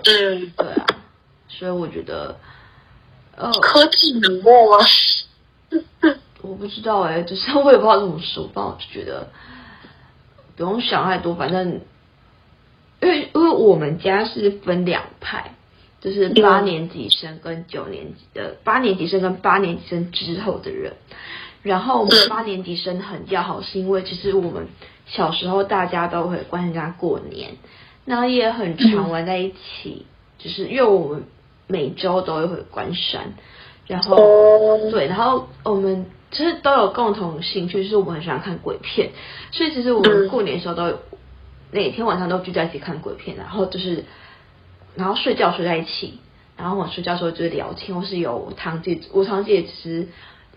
[0.03, 0.85] 嗯，对啊，
[1.47, 2.37] 所以我觉得，
[3.35, 4.85] 呃，科技冷漠吗？
[6.41, 9.29] 我不知道哎、欸，就是我也不知道怎么说，但我就觉得
[10.55, 11.81] 不用想太多，反正
[12.99, 15.53] 因为因为我们家是分两派，
[15.99, 20.93] 就是八年级生跟九年级的八年级生跟八年级生之后的人，
[21.63, 24.67] 然后我们八年级生很要好，是因为其实我们
[25.05, 27.51] 小时候大家都会关心家过年。
[28.03, 30.07] 然后也很常玩在一起，
[30.39, 31.23] 就是因为我们
[31.67, 33.35] 每周都会回关山，
[33.85, 34.17] 然后
[34.89, 39.11] 对，然后我们其实都有共同兴趣，就是我们很喜欢看鬼片，
[39.51, 40.97] 所以其实我们过年的时候都有
[41.69, 44.03] 每天晚上都聚在一起看鬼片，然后就是
[44.95, 46.19] 然后睡觉睡在一起，
[46.57, 50.07] 然后我睡觉的时候就是聊天，或是有我堂姐，我堂姐其实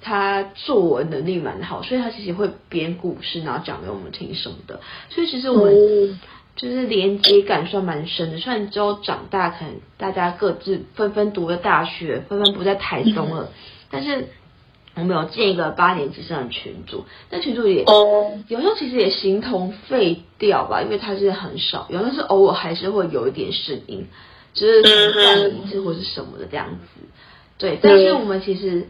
[0.04, 6.20] 她作文能力蛮好，所以他其实会编故事，然后讲给我们听什么的，所以其实我们。
[6.56, 13.50] 就是连接感算蛮深的，虽然之后长大，可能大家各自纷纷读了大学，纷纷不在台中了，
[13.90, 14.28] 但是
[14.94, 17.82] 我们有建一个八年级生的群组，那群组也
[18.46, 24.06] 有时候其实也形同废掉吧，因为它是很少，有时候是偶尔还是会有一点声音，
[24.52, 24.80] 就是
[25.12, 27.00] 断一次或是什么的这样子，
[27.58, 28.86] 对，但是我们其实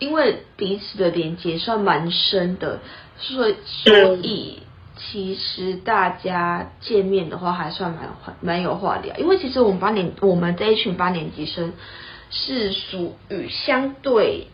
[0.00, 2.80] 因为彼此的连接算蛮深的，
[3.16, 4.58] 所以所以。
[5.02, 8.10] 其实大家见面的话还算蛮
[8.42, 11.72] 蛮有话聊，因为其实我们八年我们这一群八年级生
[12.28, 14.48] 是属于相对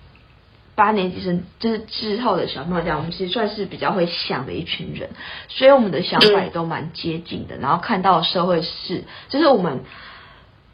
[0.76, 5.10] 八年级生就是之后的小朋友这样，我们其实算是比较会想的一群人，
[5.48, 7.56] 所以我们的想法也都蛮接近的。
[7.56, 9.80] 然后看到社会事，就是我们。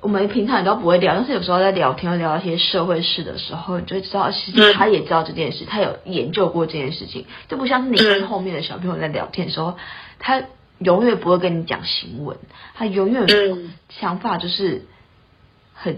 [0.03, 9.77] 我们平常也都不会聊，但是有时候在聊天聊一些社会事的时候，你就会知道，其实他也知道这件事，他有研究过这件事情，就不像是你跟后面的小朋友在聊天的时候，
[10.19, 10.43] 他
[10.81, 12.37] 永远不会跟你讲新闻，
[12.75, 14.85] 他永远想法就是
[15.73, 15.97] 很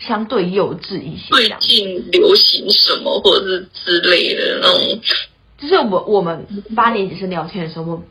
[0.00, 1.28] 相对幼稚一些。
[1.30, 5.00] 最近流行什么，或者是之类的那种，
[5.58, 8.02] 就是我们我们八年级生聊天的时候，我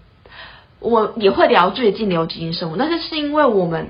[0.79, 3.89] 我也会聊最近流行什么，但是是因为我们。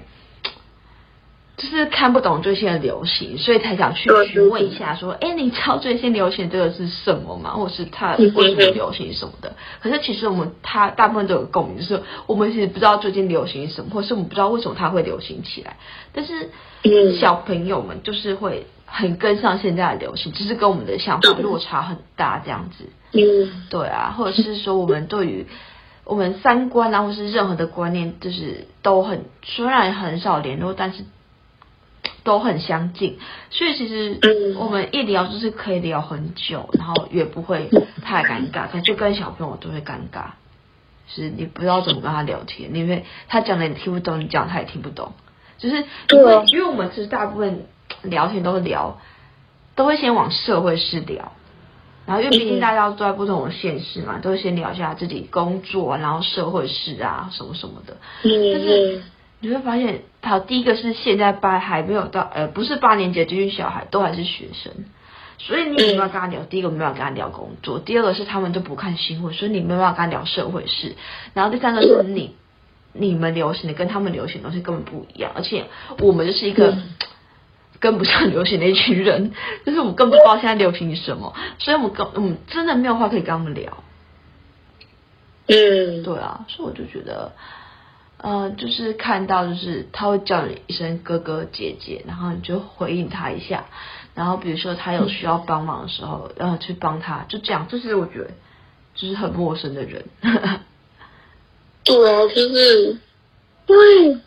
[1.62, 7.52] 就是看不懂最新的流行，所以才想去询问一下，说，哎，你知道最新流行这个是什么吗？
[7.54, 9.54] 或是它为什么流行什么的？
[9.80, 15.78] 可是其实我们他大部分都有共鸣，就是我们其实不知道最近流行什么，或是我们不知道为什么它会流行起来。
[16.13, 16.50] 但是
[17.19, 22.89] 小朋友们就是会很跟上现在的流行，只是跟我们的想法落差很大这样子。
[23.13, 25.45] 嗯，对啊，或者是说我们对于
[26.06, 31.04] 我们三观啊，或是任何的观念，就是都很虽然很少联络，但是。
[32.23, 33.17] 都很相近，
[33.49, 34.19] 所以其实
[34.57, 37.69] 我们一聊就是可以聊很久，然后也不会
[38.03, 38.67] 太尴尬。
[38.67, 40.31] 可是就跟小朋友都会尴尬，
[41.07, 45.13] 就是你不知道怎么跟他聊天，因为他讲的你听不懂，你讲他也听不懂。
[45.57, 47.65] 就是因为因为我们其实大部分
[48.03, 48.99] 聊天都会聊，
[49.75, 51.31] 都会先往社会事聊，
[52.05, 57.97] 然后因为毕竟大家都在不同的县市嘛，都会先聊一下自己工作，然后社会事啊什么什么的。
[58.23, 59.03] 但是
[59.43, 64.71] 你会发现，他，第一个是现在班还没有到，呃，不是八年级的这群小孩都还是学生，
[65.39, 66.43] 所以你没有办法跟他聊。
[66.43, 70.95] 第一个没办法跟他聊工作，第二个是他们都不看新闻，所以你没有办法跟他聊社会事。
[71.34, 72.36] 然后第三个是你
[72.93, 75.65] 你们流行的跟他们流行的东西根本不一样，而且
[75.97, 76.77] 我们就是一个
[77.80, 79.32] 跟不上流行的一群人，
[79.65, 83.84] 就是我们根本不知道现在流行什么，所以我们跟我们真的没有话可以跟他们聊。
[85.47, 87.32] 嗯，对啊，所以我就觉得。
[88.23, 93.65] 嗯、呃，就是看到，就是他会叫你一声哥哥姐姐，然后你就回应他一下，
[94.13, 97.67] 然后比如说他有需要帮忙的时候，然后去帮他，就这样。
[97.67, 98.29] 就是我觉得，
[98.93, 100.05] 就是很陌生的人。
[101.84, 102.95] 对啊，就是
[103.65, 104.17] 因为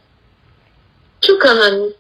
[1.20, 1.92] 就可能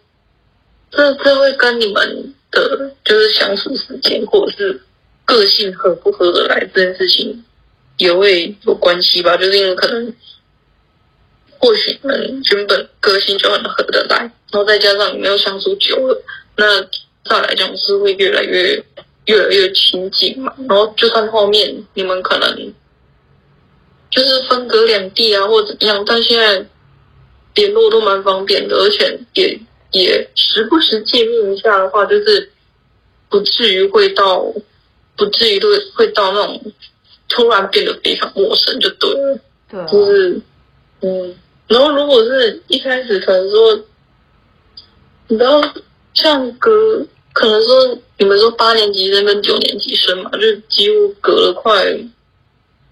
[0.90, 4.82] 这这会跟你们的，就是相处时间或者是
[5.24, 7.44] 个性合不合得来这件事情
[7.98, 9.36] 也会有关系吧。
[9.36, 10.12] 就是因为可能。
[11.64, 16.22] 或许你们原本个性就很合得来，然后再加上你们又相处久了，
[16.56, 16.82] 那
[17.24, 18.84] 再来讲是会越来越
[19.24, 20.54] 越来越亲近嘛。
[20.68, 22.74] 然后就算后面你们可能
[24.10, 26.66] 就是分隔两地啊，或者怎么样，但现在
[27.54, 29.58] 联络都蛮方便的，而且也
[29.92, 32.52] 也时不时见面一下的话，就是
[33.30, 34.44] 不至于会到
[35.16, 36.60] 不至于会会到那种
[37.30, 39.38] 突然变得非常陌生，就对了。
[39.70, 40.38] 对、啊，就是
[41.00, 41.34] 嗯，
[41.66, 43.80] 然后如果是一开始可能说，
[45.28, 45.62] 你知道
[46.12, 51.98] 像隔可能说你们说八年级生跟九年级生嘛，就几乎隔了快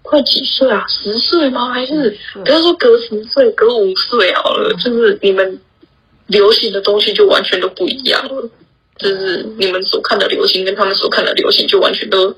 [0.01, 0.83] 快几岁啊？
[0.87, 1.71] 十岁吗？
[1.71, 5.59] 还是不要说隔十岁，隔五岁好了，就是你们
[6.27, 8.49] 流行的东西就完全都不一样了。
[8.97, 12.35] 就是你们所看的流行跟他们所看的流行就完全都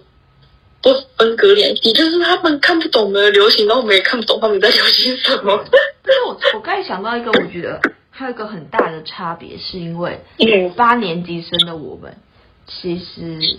[0.86, 5.65] 不分隔两地，就是他们看不懂的流行，然后我们也看不懂他们在流行什么。
[6.04, 10.21] 但是我我刚才想到一个，我觉得还有一个很大的差别，是因为
[10.76, 12.15] 八年级生的我们，
[12.67, 13.58] 其实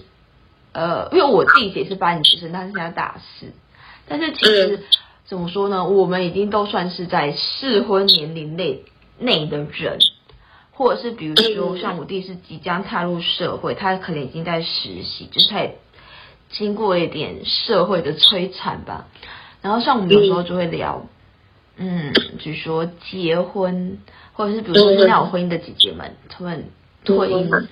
[0.70, 3.46] 呃，因为我自己也是八年级生，但是现在大四，
[4.06, 4.84] 但是其实
[5.26, 8.84] 怎么说呢，我们已经都算是在适婚年龄内
[9.18, 9.98] 内的人。
[10.78, 15.78] 或者是比如说，像我弟是即将踏入社会，他可能已经在实习，就是他也
[16.50, 19.06] 经过一点社会的摧残吧。
[19.62, 21.06] 然后像我们有时候就会聊，
[21.76, 23.98] 嗯，比如说结婚，
[24.32, 26.70] 或者是比如说现在有婚姻的姐姐们，他们
[27.06, 27.66] 婚姻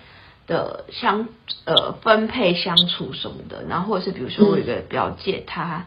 [0.47, 1.29] 的相
[1.65, 3.63] 呃分配相处什么的。
[3.69, 5.87] 然后或者是比如说我有一个表姐，她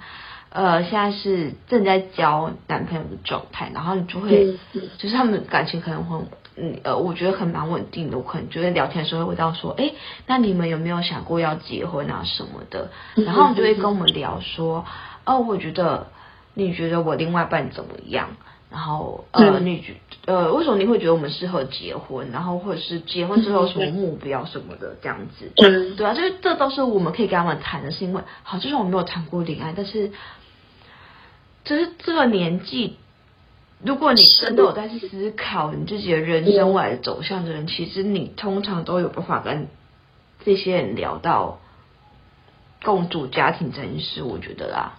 [0.49, 4.57] 呃现在是正在交男朋友的状态，然后你就会
[4.97, 6.19] 就是他们感情可能会。
[6.59, 8.17] 嗯呃，我觉得很蛮稳定的。
[8.17, 9.91] 我可能觉得聊天的时候会这样说，哎，
[10.25, 12.89] 那你们有没有想过要结婚啊什么的？
[13.15, 14.83] 然后你就会跟我们聊说，
[15.25, 16.07] 哦，我觉得
[16.55, 18.29] 你觉得我另外一半怎么样？
[18.69, 22.31] 然后呃，你觉呃，为什么你会觉得我们适合结婚？
[22.31, 25.51] 然后或者是结婚之后什么目标什么的这样子？
[25.57, 30.11] 嗯，对啊，就是这都是我们可以跟他们谈的，是因为好，就算我没有谈过恋爱，但是
[31.63, 32.97] 就是这个年纪。
[33.83, 39.67] 如果你真的有在思考你自己的人生未来的走向的人，其实你通常都有办法跟
[40.43, 41.59] 这些人聊到
[42.83, 44.97] 共组家庭这件事，我觉得啦。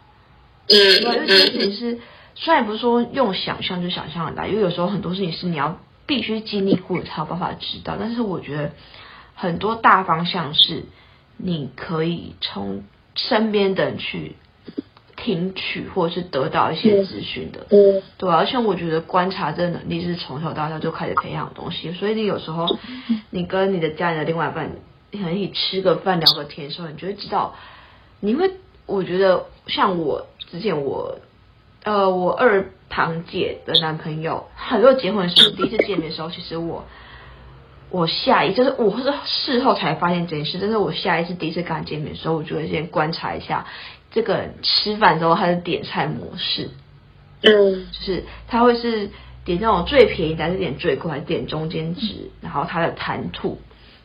[0.69, 1.99] 嗯，因为这件事情是
[2.37, 8.71] 虽然不是说用想象就想象得来，因为有时候很多事情是你要必须经历过才有办法知道，但是我觉得
[9.35, 10.85] 很多大方向是
[11.37, 12.85] 你可以从
[13.17, 14.37] 身边的人去。
[15.21, 22.67] 听取或者是得到一些资讯的，嗯，对，而且我觉得观察这个能力是从小到大就开始培养的东西，所以你有时候
[23.31, 24.71] 你跟你的家人的另外一半，
[25.11, 27.57] 你可以吃个饭聊个天的时候，你就会知道，
[28.21, 28.51] 你会，
[28.87, 31.19] 我觉得像我之前我，
[31.83, 36.85] 呃，我二堂姐的男朋友，很多结婚的时候第一次见面的时候，其实我
[37.91, 43.67] 我下一就是我是事后才发现这件事，但是我下一次第一次跟他见面的时候，我就会先观察一下。
[44.11, 46.71] 这个吃饭之后，他的点菜模式，
[47.43, 49.11] 嗯，就是他会是
[49.45, 52.31] 点那种最便宜的，还是点最贵，还是点中间值？
[52.41, 53.59] 然后他的谈吐，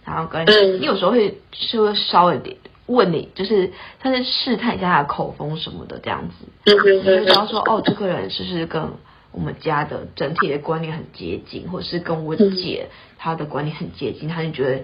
[0.06, 0.46] 然后跟
[0.80, 8.92] 你有时候会是会稍微点问你，就是他是试探一下他的口风什么的这样子，嗯，你就知道说哦，这个人是不是跟
[9.32, 14.84] 我们家的整体的观念很接近，或者是跟我姐她的观念很接近，他就觉得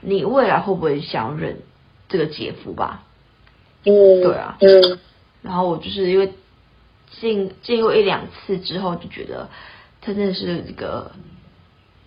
[0.00, 1.58] 你未来会不会想认
[2.08, 3.02] 这个姐夫吧？
[3.84, 4.98] 嗯，对啊，嗯，
[5.40, 6.34] 然后我就是因为
[7.20, 9.48] 进进入一两次之后，就觉得
[10.02, 11.12] 他真的是一个，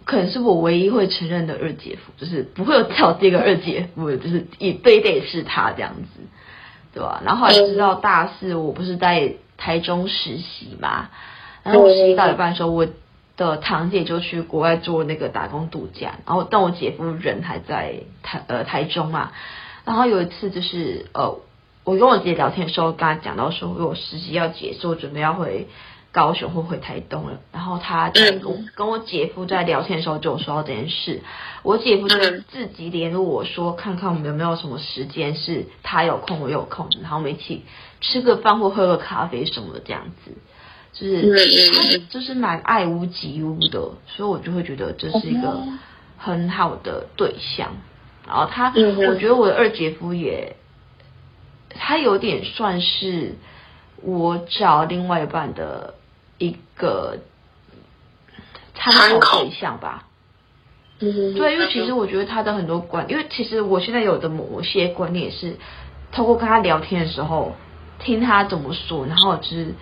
[0.05, 6.21] 可能是我唯一会承认的二姐夫，就是不会有再有第二个二姐夫，就是也非得是他这样子，
[6.93, 7.23] 对吧？
[7.25, 11.09] 然后后来知道大四我不是在台中实习嘛，
[11.63, 12.87] 然后我实习到一半的时候，我
[13.35, 19.31] 的堂姐就去国外做那个打工度假，然后但我姐夫人还在台呃台中嘛，
[19.85, 21.39] 然后有一次就是呃。
[21.85, 25.67] 我跟我姐聊天的时候，跟她讲到说，我实习要结束，准备要回
[26.13, 27.41] 高雄或回台东了。
[27.51, 31.21] 然后她跟我跟我姐夫在聊天的时候，就有说到这件事。
[31.61, 32.17] 我姐夫就
[32.51, 37.63] 自己联络我说，看看我们有没有什么时间是他有空，我有空，然后我们一起
[37.99, 40.31] 吃个饭或喝个咖啡什么的，这样子，
[40.93, 45.63] 就是他就是蛮爱屋及乌的，所以我就会觉得这是一个
[46.17, 47.73] 很好的对象。
[48.25, 48.71] 然后他，
[49.09, 50.55] 我觉得我的二姐夫也。
[51.75, 53.35] 他有点算是
[54.01, 55.95] 我找另外一半的
[56.37, 57.17] 一个
[58.75, 60.07] 参考对象吧。
[60.99, 65.57] 嗯，对，因为其实我觉得他的很多观，因为其实我现在有的某些观念是
[66.11, 67.55] 透过跟他聊天的时候
[67.99, 69.73] 听他怎么说，然后就是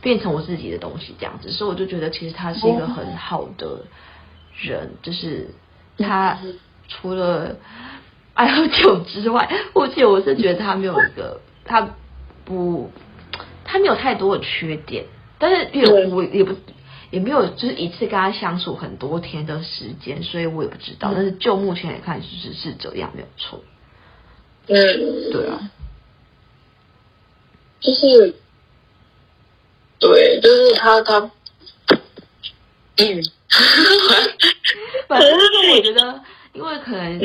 [0.00, 3.84] 变成我自己的东西这样子，所以我就觉得其实他是一个很好的
[4.56, 5.48] 人，就是
[5.98, 6.38] 他
[6.88, 7.56] 除了。
[8.40, 11.94] 爱喝酒之外，而且我是觉得他没有一个，他
[12.46, 12.90] 不，
[13.66, 15.04] 他没有太多的缺点，
[15.38, 16.56] 但是也我也不
[17.10, 21.12] 也没有就是一次跟他相处很多天的时间，所以我也不知道。
[21.14, 23.62] 但是就目前来看，就是是这样没有错。
[24.68, 25.70] 嗯，对啊，
[27.80, 28.34] 就是，
[29.98, 31.30] 对，就是他他，
[32.96, 33.22] 嗯，
[35.08, 35.30] 反正
[35.74, 36.22] 我觉得，
[36.54, 37.18] 因为可能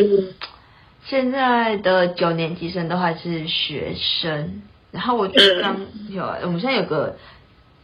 [1.05, 7.15] 现在的九年级生都还是学生，然后我觉得刚有我们现在有个，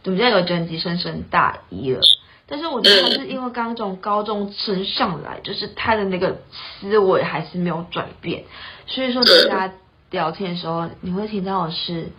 [0.04, 2.00] 我们现在有个九年级生升大一了。
[2.48, 8.44] 但是我觉得他是因为刚从高中升上来，就是他的那个思维还是没有转变，
[8.86, 9.72] 所以说你跟他
[10.10, 12.10] 聊天的时候，你会听到的是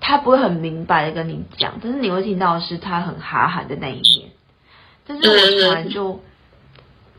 [0.00, 4.30] 他不会很明白的跟你讲，但是你会听到的是他很哈韩的那一面。
[5.06, 6.20] 但是我突然就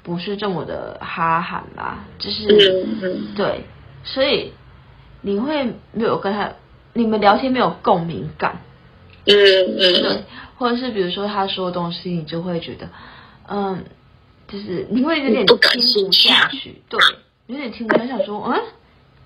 [0.10, 2.48] 不是这么的哈韩啦，就是
[3.36, 3.62] 对，
[4.04, 4.52] 所以
[5.22, 6.52] 你会没有跟他，
[6.94, 8.60] 你们聊天没有共鸣感。
[9.28, 10.24] 嗯嗯，对，
[10.58, 12.90] 或者是比如说他说的东西，你就会觉得，
[13.48, 13.84] 嗯，
[14.48, 15.58] 就是你会有点听
[16.08, 17.00] 不下去，对，
[17.46, 18.60] 有点听不下去，想说，嗯，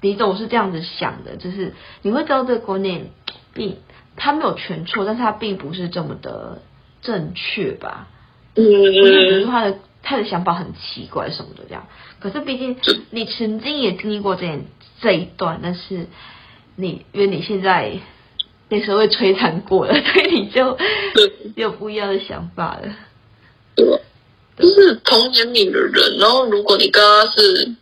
[0.02, 3.10] 李总是这样子想的，就是你会知道这个观念
[3.54, 3.78] 并
[4.18, 6.62] 他没有全错，但是他并不是这么的
[7.02, 8.10] 正确吧？
[8.56, 11.88] 嗯，或者比如说他的他的想法很奇怪什么的这样，
[12.20, 12.78] 可是毕竟
[13.10, 14.62] 你曾经也经历过这
[15.02, 16.08] 这一段，但是
[16.76, 18.00] 你因为你现在。
[18.70, 20.76] 那时候会摧残过了，所以你就
[21.56, 22.96] 有不一样的想法了。
[23.76, 23.86] 对，
[24.58, 27.76] 就是同年龄的人，然后如果你跟他是，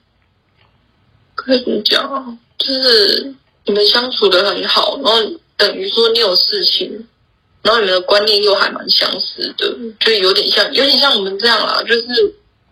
[1.34, 2.38] 可以怎么讲啊？
[2.58, 3.34] 就是
[3.66, 5.18] 你们相处的很好，然后
[5.56, 7.08] 等于说你有事情，
[7.62, 11.82] 然后你们的观念又还蛮相似的，就有点像，有点像我们这样啦。
[11.88, 12.06] 就是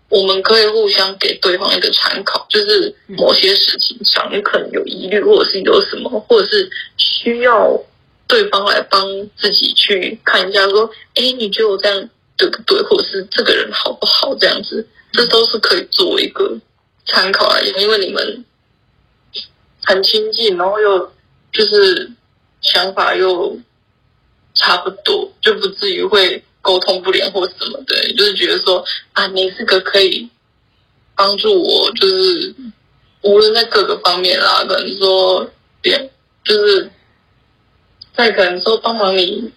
[0.09, 7.81] 我们可以互相给对方一个参考，就是某些事情上你可能有疑虑，或者是有什么，或者是需要。
[8.29, 9.01] 对方来帮
[9.35, 10.87] 自己去看一下，说
[11.17, 12.79] ：“哎，你觉得我这样对不对？
[12.83, 14.35] 或者是这个人好不好？
[14.35, 16.55] 这样子，这都是可以做一个
[17.07, 18.45] 参考来讲，因为你们
[19.83, 21.11] 很亲近，然后又
[21.51, 22.11] 就是
[22.61, 23.57] 想法又
[24.59, 28.13] 差不多，就不至于会沟通不良或什么的。
[28.13, 30.29] 就是觉得说啊，你是个可以
[31.15, 32.53] 帮助我，就是
[33.23, 35.49] 无论在各个方面啦，可能说
[35.81, 36.09] 点
[36.43, 36.89] 就是。”
[38.11, 39.49] 再可能说帮忙你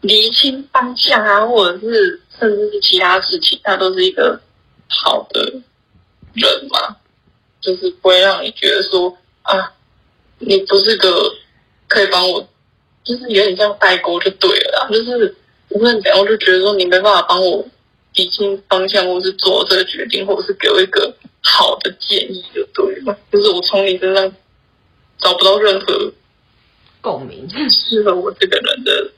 [0.00, 4.40] 厘清方向啊，或者是甚至是其他事情，他都是一个
[4.88, 5.40] 好的
[6.32, 6.96] 人嘛，
[7.60, 9.72] 就是不会让你觉得说啊，
[10.40, 11.32] 你不是个
[11.86, 12.48] 可以帮我，
[13.04, 14.88] 就是有点像代沟就对了啦。
[14.90, 15.36] 就是
[15.68, 17.64] 无论怎样，我就觉得说你没办法帮我
[18.14, 23.16] 理清方向，或是做这个决定，或者是给我一个好的建议就对了。
[23.30, 24.32] 就是我从你身上
[25.18, 26.12] 找不到任何。
[27.04, 29.10] 共鸣适合我这个人的，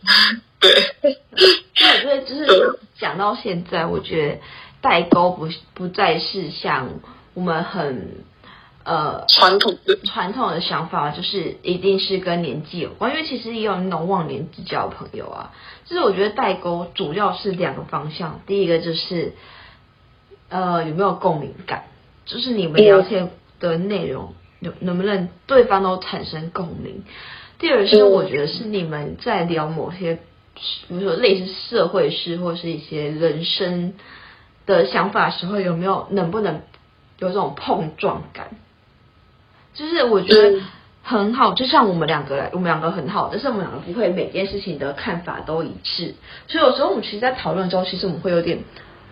[0.59, 0.73] 对。
[1.81, 4.39] 那我觉得就是讲到现在，我觉得
[4.81, 7.01] 代沟不不再是像
[7.35, 8.25] 我们很
[8.87, 13.11] 呃传统的传统的想法，就是一定是跟年纪有关。
[13.11, 15.53] 因为其实也有那种忘年之交的朋友啊。
[15.85, 19.35] 就是我觉得代沟主要是两个方向，第一个就是
[20.49, 21.85] 呃有没有共鸣感，
[22.25, 27.05] 就是你们聊天的内容有能不能对方都产生共鸣。
[27.59, 30.19] 第二是，我觉得是你们在聊某些，
[30.89, 33.95] 比如说类似社会事或是一些人生
[34.65, 36.63] 的想法时候，有没有能不能
[37.19, 38.51] 有这种碰撞感？
[39.77, 40.61] 就是我觉得
[41.03, 46.15] 很好，就像我们两个，我们两个很好，但是我们两个不会每件事情的看法都一致，
[46.49, 48.59] 所以有时候我们其实，在讨论的时候，其实我们会有点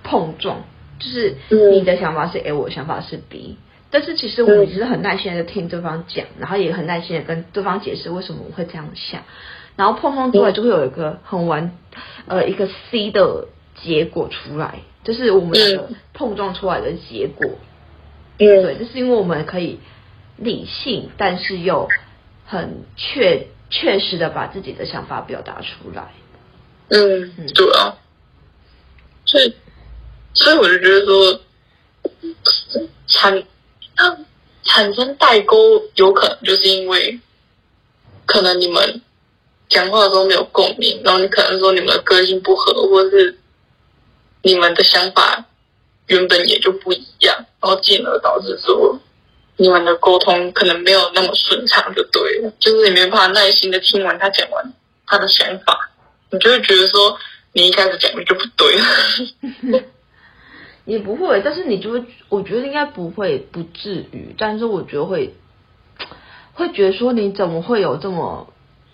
[0.02, 0.64] 碰撞，
[0.98, 1.36] 就是
[1.70, 3.58] 你的想法是 A，我的想法是 B。
[3.90, 9.22] 但是其实我们其实很耐心的听对方讲，然后也很耐心的跟对方解释为什么我会这样想，
[9.76, 11.70] 然后碰撞出来就会有一个很完，
[12.26, 13.46] 呃，一个 C 的
[13.76, 15.56] 结果出来，就是我们
[16.12, 17.48] 碰撞出来的结果。
[18.38, 19.78] 嗯，对，就是因为我们可以
[20.36, 21.88] 理性，但是又
[22.46, 26.12] 很确确实的把自己的想法表达出来。
[26.88, 27.96] 嗯，对啊，
[29.24, 29.54] 所以
[30.34, 31.40] 所以我就觉得说，
[33.06, 33.44] 产。
[34.66, 35.56] 产生代沟，
[35.94, 37.20] 有可能就是因为，
[38.24, 39.02] 可能你们
[39.68, 43.38] 讲话的时候没有共鸣，然后你可能说你们的个性不合，或者是
[44.42, 45.44] 你们的想法
[46.06, 48.98] 原本也就不一样，然后进而导致说
[49.56, 52.52] 你们的沟通可能没有那么顺畅，就对了。
[52.58, 54.72] 就是你没办法耐心的听完他讲完
[55.06, 55.90] 他的想法，
[56.30, 57.18] 你就会觉得说
[57.52, 59.84] 你一开始讲的就不对了。
[60.84, 64.34] 也不会，但是你就会，我觉得应该不会，不至于。
[64.36, 65.34] 但是我觉得会，
[66.52, 68.52] 会觉得说你怎么会有这么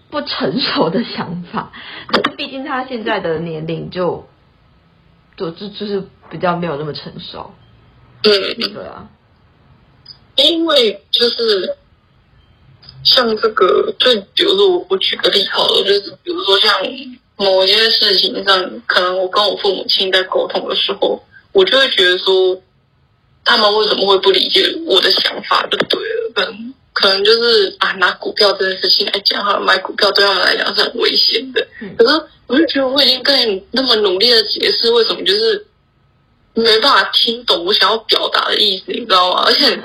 [0.08, 1.72] 不成熟的想法？
[2.06, 4.28] 可是毕竟他现在的年龄就，
[5.36, 7.54] 就就就是比较没有那么成熟。
[8.22, 8.30] 嗯，
[8.72, 9.08] 对啊。
[10.42, 11.76] 因为就是
[13.04, 16.78] 像这个，就比如说我我举个例好了，就是比如说像
[17.36, 21.22] 某些事情上，可能我跟我父母亲在沟通的时候，
[21.52, 22.60] 我就会觉得说，
[23.44, 26.32] 他们为什么会不理解我的想法，就对了。
[26.34, 31.66] 可能可能就是啊，拿股票这件事情来讲，哈，买股票对他们来讲是很危险的。
[31.96, 35.66] 可是我就觉得我已经跟你那么努力的解释，为什么就是。
[36.52, 39.44] 没办法听懂我想要表达的意思，你知道吗？
[39.46, 39.80] 而且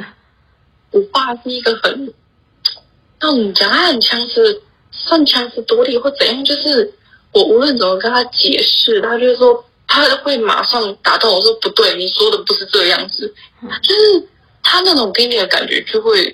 [0.95, 2.13] 我爸是一个很，
[3.19, 6.89] 那你讲他很强势，算强词夺理或怎样，就是
[7.33, 13.33] 我无论怎么跟他解释，他就是说他会马上打断我说不对，你说的不是这样子，
[13.83, 14.25] 就是
[14.63, 16.33] 他那种给你的感觉就会，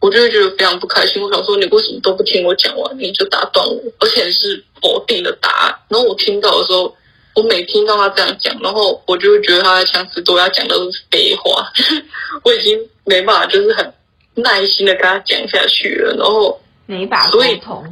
[0.00, 1.22] 我就会觉得非常不开心。
[1.22, 5.74] 我想说你为什么都不听我讲完，你就打断我，而且是否定的答案。
[5.88, 6.94] 然后我听到的时候。
[7.34, 11.68] 我每听到他这样讲，然后我就会觉得他在强词夺理，讲的都是废话。
[12.44, 13.92] 我已经没办法，就是很
[14.34, 16.14] 耐心的跟他讲下去了。
[16.16, 17.84] 然后没把沟通，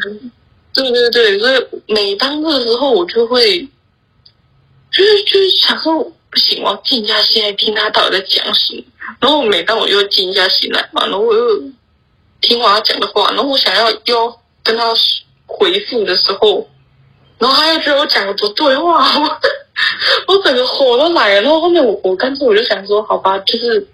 [0.72, 3.60] 对对对，所以每当这个时候，我就会
[4.92, 5.98] 就是就是想说，
[6.30, 8.82] 不行，我要静下心来听他到底在讲什么。
[9.18, 11.62] 然后每当我又静下心来嘛，然后我又
[12.40, 14.94] 听完他讲的话，然后我想要又跟他
[15.46, 16.68] 回复的时候。
[17.42, 19.18] 然后他又觉得我讲的不对，哇！
[19.18, 19.40] 我
[20.28, 21.40] 我整个火都来了。
[21.42, 23.84] 然后后面我我干脆我就想说，好吧，就是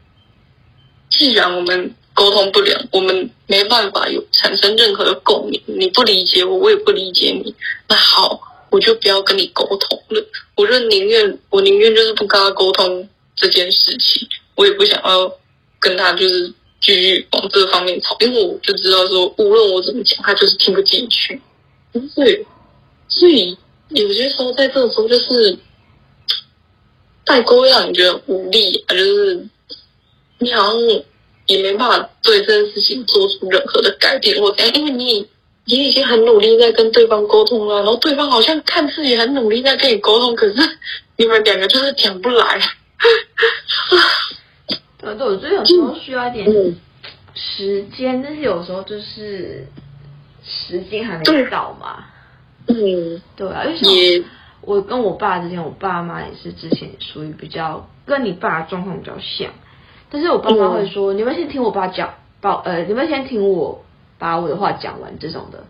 [1.09, 7.55] 既然我们沟通不了，我们没办法有产生任何的共鸣，你不理解我，我也不理解你，
[7.89, 8.39] 那好，
[8.69, 10.23] 我就不要跟你沟通了。
[10.55, 15.33] 我就宁愿我宁愿就是不跟他沟通这件事情，我也不想要
[15.81, 21.41] 跟他就是继续往这方面吵，因为我就知道说，无论我怎么讲，他就是听不进去，
[22.15, 22.45] 所以。
[23.09, 23.57] 所以
[23.89, 25.59] 有些时候，在这个时候，就是
[27.25, 29.47] 代沟让你觉得无力啊，就是
[30.39, 30.81] 你好像
[31.47, 35.27] 也没办法对这件事情做出任何的改变或怎样，因为你
[35.65, 40.55] 你已经很努力在跟对方沟通了，然后对方好像看自己很努力在跟你沟通，可是
[41.17, 42.61] 你们两个就是讲不来。
[44.99, 46.47] 对对，我觉得有时候需要一点
[47.35, 49.67] 时间，但是有时候就是
[50.45, 52.05] 时间还没到嘛。
[52.69, 54.25] 嗯，对啊，因为
[54.61, 59.51] 我跟我爸之前，我爸妈也是之前属于比较跟你爸状况比较像，
[60.11, 63.83] 但是我爸妈会说，嗯、你们先听我爸讲，把呃，你们先听我
[64.19, 65.65] 把我的话讲完这种的，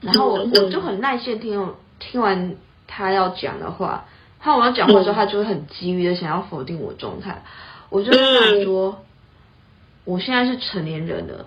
[0.00, 4.06] 然后我我就很耐心听，听完他要讲的话，
[4.40, 7.42] 他我要讲话的时候，他就会很急于的想要否定我状态，
[7.90, 9.02] 我就跟他说，
[10.04, 11.44] 我现在是成年人了，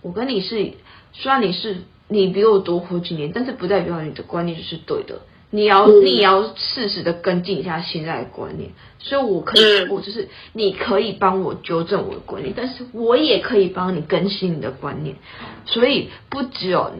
[0.00, 0.72] 我跟你是，
[1.12, 1.82] 虽然你是。
[2.12, 5.20] 你比我多活几年，但是不代表你的观念就是对的。
[5.54, 8.70] 你要，你也要适时的跟进一下现在的观念。
[8.98, 15.16] 所以我可以，我就是你可以帮我纠正我的观念，但是我也可以帮你更新你的观念。
[15.66, 16.92] 所以不只有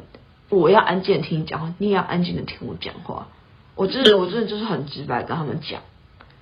[0.51, 3.29] 我要安静的听你讲话，你也要安静的听我讲话。
[3.75, 5.81] 我真的，我真的就是很直白跟他们讲。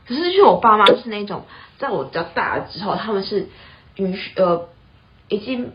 [0.08, 1.44] 可是，就我爸妈是那种，
[1.78, 3.46] 在我比较大了之后，他们是
[3.94, 4.68] 允许呃，
[5.28, 5.72] 已经。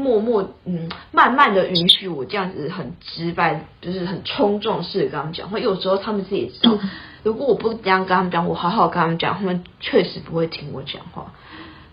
[0.00, 5.58] 默默嗯，慢慢的允许我这样子很直白，就是很冲撞式的跟他们讲话。
[5.58, 6.78] 有时候他们自己也知道，
[7.22, 11.32] 如果我不这样跟他们讲，我好好跟他们讲，他们确实不会听我讲话。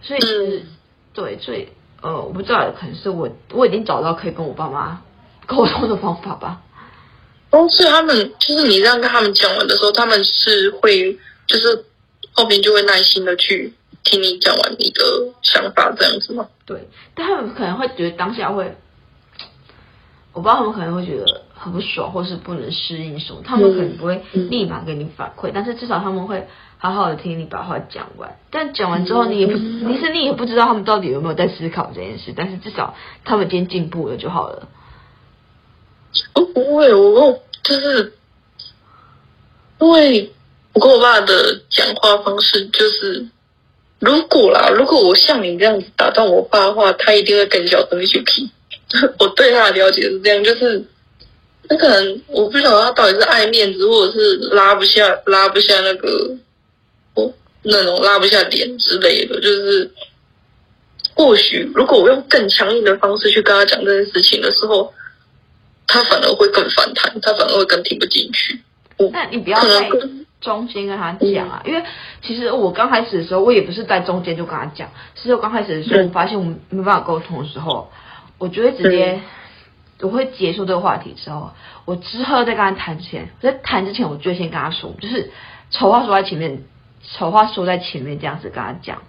[0.01, 0.65] 所以是，
[1.13, 1.67] 对，所以
[2.01, 5.01] 呃，我不知道，可能是我我已经找到可以跟我爸妈
[5.45, 6.61] 沟通的方法吧。
[7.51, 11.85] 哦，所以他们就是你这样跟他们讲完的时候，他们是会就是
[12.33, 13.73] 后面就会耐心的去。
[14.09, 15.03] 听你讲完你的
[15.41, 16.47] 想法，这样子吗？
[16.65, 18.77] 对，但他们可能会觉得当下会，
[20.31, 26.47] 我不知道他们可能会觉得很不爽，或是不能适应什么，他们可能不会立马给你反馈，嗯嗯、但是至少他们会
[26.77, 28.37] 好好的听你把话讲完。
[28.49, 32.95] 但讲完之后，你也不，其实你也不知道他们到底有没有在思考这件事，但是至少
[33.25, 34.69] 他们今天进步了就好了。
[36.33, 38.13] 哦，不会，我就是
[39.81, 40.33] 因为
[40.71, 43.27] 我跟我爸的讲话方式就是。
[43.99, 48.49] 如果啦，如果我像你这样子打断我爸的话，他一定会更小声一些听。
[49.19, 50.81] 我对他的了解是这样，就是
[51.67, 56.35] 他可能我不晓得他到底是爱面子，或者是拉不下拉不下那个
[57.15, 57.33] 哦
[57.63, 59.41] 那种拉不下脸之类的。
[59.41, 59.91] 就是
[61.15, 64.93] 或许如果我用更强硬的方式去跟他讲这件事情的时候，
[65.87, 68.61] 他反而会更反弹，他反而会更听不进去。
[69.11, 69.89] 那你不要在。
[70.39, 71.83] 中间跟他讲啊，因为
[72.21, 77.89] 其实我刚开始的时候，我也不是在中间就跟他讲，是我刚开始的时候，我发现我们没办法沟通的时候，
[78.37, 79.19] 我就会直接，
[79.99, 81.49] 我会结束这个话题之后，
[81.85, 85.31] 我之后再跟他谈前，在谈之前，我就先跟他说，就是
[85.71, 86.63] 丑话说在前面，
[87.01, 89.01] 丑话说在前面这样子跟他讲，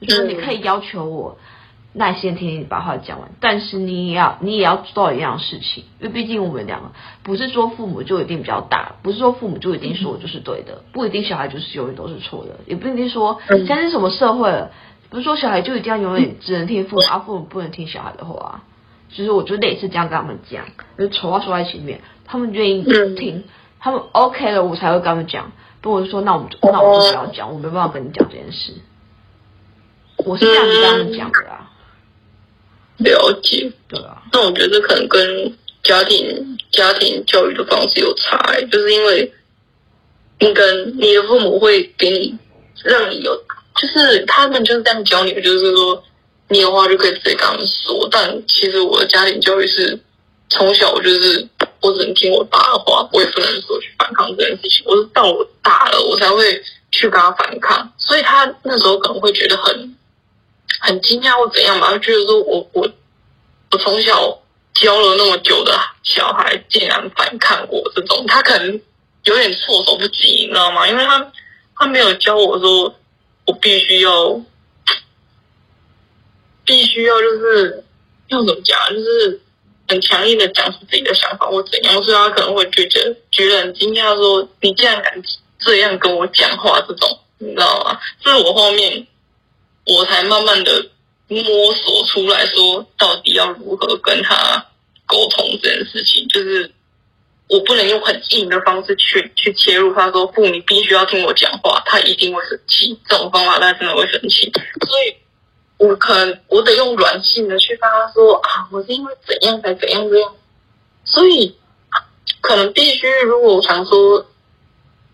[0.00, 1.38] 就是你可以要求我
[1.92, 14.70] 耐心听你把话讲完，但是你也要你也要做到一样事情，因为毕竟我们两个不是说父母就一定比较大，不是说父母就一定说我就是对的，不一定小孩就是永远都是错的，也不一定说现在是什么社会了，
[15.10, 18.62] 不是说小孩就一定要永远只能听父母，啊父母不能听小孩的话。
[19.10, 20.66] 其实我就类似这样跟他们讲，
[20.98, 22.84] 就丑话说在前面，他们愿意
[23.16, 23.44] 听，
[23.80, 25.50] 他们 OK 了，我才会跟他们讲。
[25.80, 28.74] 不，我就说那我们就那我就不要讲，我没办法跟你讲这件事。
[30.26, 31.67] 我是这样子跟他们讲的啊。
[32.98, 34.22] 了解，对啊。
[34.32, 39.32] 那我觉得可能跟家庭家庭教育的方式有差异，就是因为
[40.40, 42.36] 你跟你的父母会给你
[42.84, 43.34] 让你有，
[43.80, 46.02] 就是他们就是这样教你，就是说
[46.48, 48.08] 你有话就可以直接跟他们说。
[48.10, 49.98] 但其实我的家庭教育是
[50.48, 51.46] 从小我就是
[51.80, 54.84] 我只能听我爸的话，我也不能说去反抗这件事情。
[54.86, 57.92] 我是到我大了，我才会去跟他反抗。
[57.96, 59.94] 所以他那时候可能会觉得很。
[60.80, 62.88] 很惊讶或怎样吧，他觉得说我我
[63.70, 64.40] 我从小
[64.74, 68.80] 教了那么久的小孩，竟然反抗我这种，他可能
[69.24, 70.86] 有点措手不及，你知道吗？
[70.86, 71.32] 因为他
[71.76, 72.94] 他没有教我说
[73.44, 74.40] 我必须要
[76.64, 77.84] 必须要就是
[78.28, 79.40] 要怎么讲，就是
[79.88, 85.22] 很强硬的讲出自己的想法或怎样，所以他可能会觉得觉得很惊讶，说你竟然敢
[85.58, 87.98] 这样跟我讲话，这种你知道吗？
[88.22, 89.06] 所以我后面。
[89.88, 90.86] 我才慢慢的
[91.28, 94.64] 摸索出来说，到底要如何跟他
[95.06, 96.70] 沟通这件事情，就是
[97.48, 99.94] 我不能用很硬的方式去去切入。
[99.94, 102.98] 他说：“不，你必须要听我讲话。”他一定会生气。
[103.08, 104.50] 这种方法他真的会生气。
[104.86, 105.16] 所以，
[105.78, 110.34] 我可能我得用软性的去跟他说：“啊，我是因为怎样才怎样这样。”
[111.04, 111.56] 所以，
[112.40, 114.26] 可能必须，如果我想说。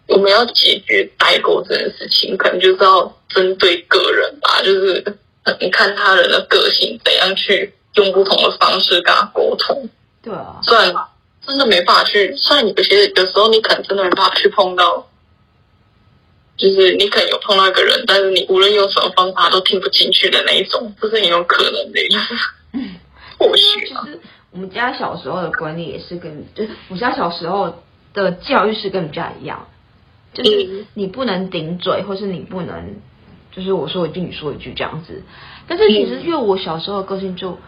[0.07, 5.05] 我们要解决代沟这件事情，可能就是要针对个人吧，就是
[5.61, 9.89] 你看他人的个性怎样去用不同的方式跟他沟通。
[10.23, 10.95] 对啊，虽然
[11.47, 15.07] 真的没办法去，虽然有些有时候你可能真的没办法去碰到，
[16.57, 22.01] 就是你可能有碰到一个人，但是你无论用什么方法都听不进去的那一种，这是很有可能的。
[22.73, 22.95] 嗯，
[23.39, 24.21] 或许其实
[24.51, 27.83] 我们家小时候的观念也是跟，就是我家小时候
[28.15, 29.67] 的教育是跟你们家一样。
[30.33, 32.97] 就是你不能顶嘴，或是你不能，
[33.55, 35.23] 就是我说一句你说一句这样子。
[35.67, 37.59] 但是其实因为我小时候的个性就，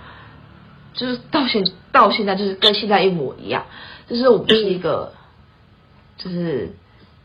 [0.95, 3.65] 就是到现到现在就是跟现在一模一样，
[4.09, 5.13] 就是我不是一个，
[6.19, 6.75] 就是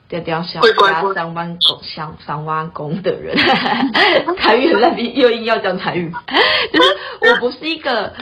[0.09, 3.36] 嗲嗲小家三弯狗像三弯弓的人，
[4.38, 6.12] 台语很烂，又硬要讲台语，
[6.72, 8.14] 就是我不是一个，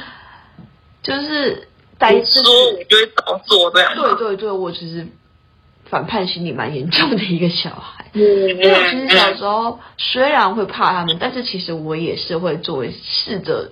[1.03, 1.67] 就是
[1.97, 3.93] 呆说我就会早做这样。
[3.95, 5.07] 对对对，我其实。
[5.89, 13.71] 反叛心理蛮严重的一个小孩，因为其实小时候虽然会怕他们，但是其实我也是会做试着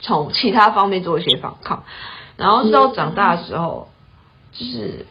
[0.00, 1.84] 从其他方面做一些反抗，
[2.36, 3.88] 然后到长大的时候，
[4.52, 5.06] 就是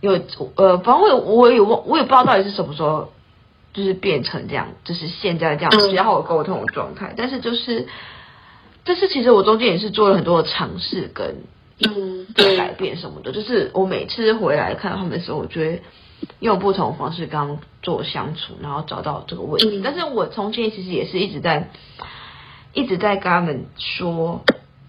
[0.00, 0.18] 有
[0.56, 3.12] 呃，反正我我也我我也不知道到底是什么时候，
[3.74, 7.86] 就是变成这样，就是现在这样比较好沟通的状态，但是就是，
[8.84, 11.44] 但是其实我中间也是做了很多的尝试跟。
[11.78, 15.82] 嗯，对，改变什么的，就是我每次回来看他们的时候，我就会
[16.40, 19.80] 用不同方式跟他们做相处，然后找到这个问题。
[19.84, 21.68] 但是我从前其实也是一直在
[22.72, 24.42] 一直在跟他们说，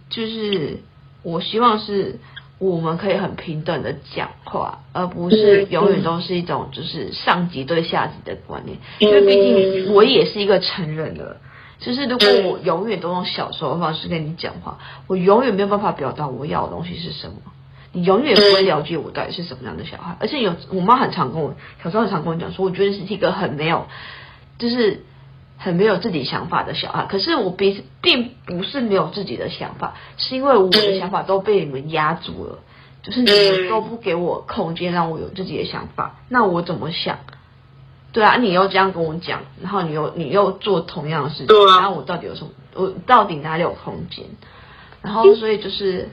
[0.10, 0.80] 就是
[1.24, 2.20] 我希望是
[2.58, 8.78] 我们可以很平等的讲话，而不是永远都是一种就是上级对下级的观念。
[9.00, 11.38] 因为毕竟我也是一个成人了。
[11.80, 17.36] 其实，如果我永远都用小时候的方式跟你讲话，我永远没有办法表达我要的东西是什么。
[17.94, 20.18] 你永远不会了解我到底是什么样的小孩。
[20.20, 21.54] 而且有我妈很常跟我
[21.84, 23.86] 小时候很常跟我讲说，我觉得是一个很没有，
[24.58, 25.06] 就是
[25.58, 27.06] 很没有自己想法的小孩。
[27.06, 32.60] 可是我并并不是没有自己的想法，是因为我的想法都被你们压住了，
[33.04, 37.20] 就是你们都不给我空间让我有自己的想法，那我怎么想？
[38.18, 42.50] 对啊，你又这样跟我讲，然后你又你又做同样的事情，然后我到底有什么？
[42.74, 44.26] 我到底哪里有空间？
[45.04, 46.10] 然后所以就是，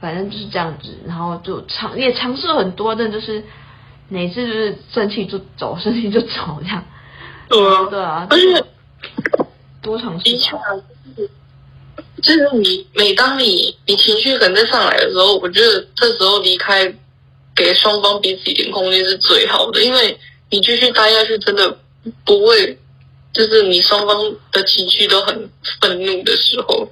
[0.00, 3.44] 反正就是这样子，然后就尝也尝试了很多，但就是
[4.08, 6.82] 每次就是生气就走，生气就走这样。
[7.50, 8.64] 对啊，对啊，而且
[9.82, 10.34] 多尝试。
[12.22, 16.94] 就是你每当你你情绪可能在上来的时候，我觉得这时候离开，
[17.54, 20.18] 给双方彼此一点空间是最好的，因为。
[20.52, 21.78] 你继续待下去，真的
[22.26, 22.78] 不会，
[23.32, 25.50] 就是你双方的情绪都很
[25.80, 26.86] 愤怒的时候，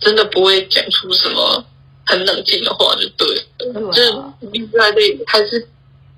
[0.00, 1.64] 真的不会讲出什么
[2.06, 3.92] 很冷静的话，就对了。
[3.92, 4.14] 就是
[4.52, 5.66] 你还得还是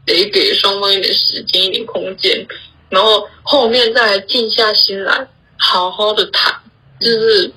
[0.05, 2.47] 得给双方一点时间、一点空间，
[2.91, 6.55] 然后后面再来静下心来，好好的谈。
[7.01, 7.51] 就是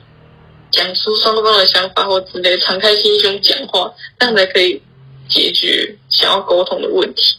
[0.71, 4.81] 讲出双方的想法或之类，敞开心胸讲话，这样才可以
[5.27, 7.35] 解决想要沟通的问题。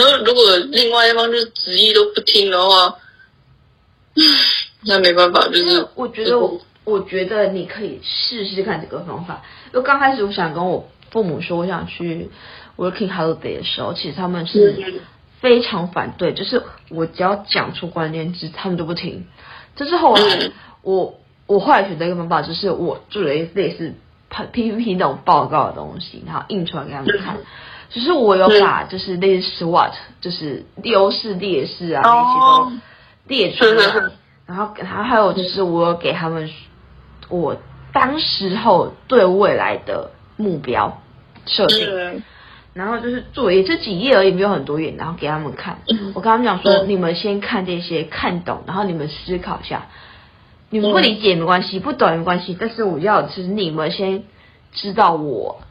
[0.00, 2.96] 然后如果另外一方就是执意都不听的话，
[4.86, 9.42] 那没办法，就是我觉得我我觉得你可以试试看这个方法。
[9.74, 12.30] 因为刚开始我想跟我父母说我想去
[12.78, 15.02] working holiday 的时候，其实他们是
[15.40, 19.26] 非常反对，就是我只要讲出关键字，他们都不听。
[19.76, 23.92] 就是后来我我后来选择一个方法，就是我做了一类似
[24.30, 27.36] PPT 那种报告的东西，然后印出来给他们看。
[27.90, 32.72] 就是我有把就是类似 SWOT，就是优势劣势啊那些都
[33.26, 34.10] 列出来，
[34.46, 36.48] 然后然后还有就是我有给他们
[37.28, 37.56] 我
[37.92, 41.02] 当时候对未来的目标
[41.46, 42.22] 设定，
[42.72, 45.78] 然后就是做也这几页而已，没有很多页，然后给他们看。
[46.14, 49.88] 我跟他们讲说，你们先看这些，看懂，然后你们思考一下。
[50.72, 54.22] 你们不理解没关系，不懂没关系，但是我要的是你们先
[54.72, 55.62] 知道我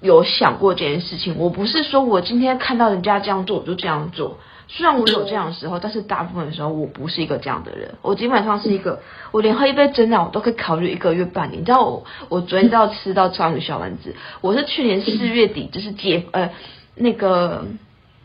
[0.00, 1.36] 有想过这件事情。
[1.38, 4.38] 我不是说我今天看到人家这样做我就这样做。
[4.68, 7.94] 虽然我有这样的时候，但是大部分的时候我不是一个这样的人。
[8.02, 9.00] 我基本上是一个，
[9.32, 11.62] 我连喝一杯真奶我都可以考虑一个月半年。
[11.62, 14.14] 你知道我，我昨天都要吃到章鱼小丸子。
[14.40, 16.50] 我是去年四月底，就是解呃
[16.94, 17.64] 那个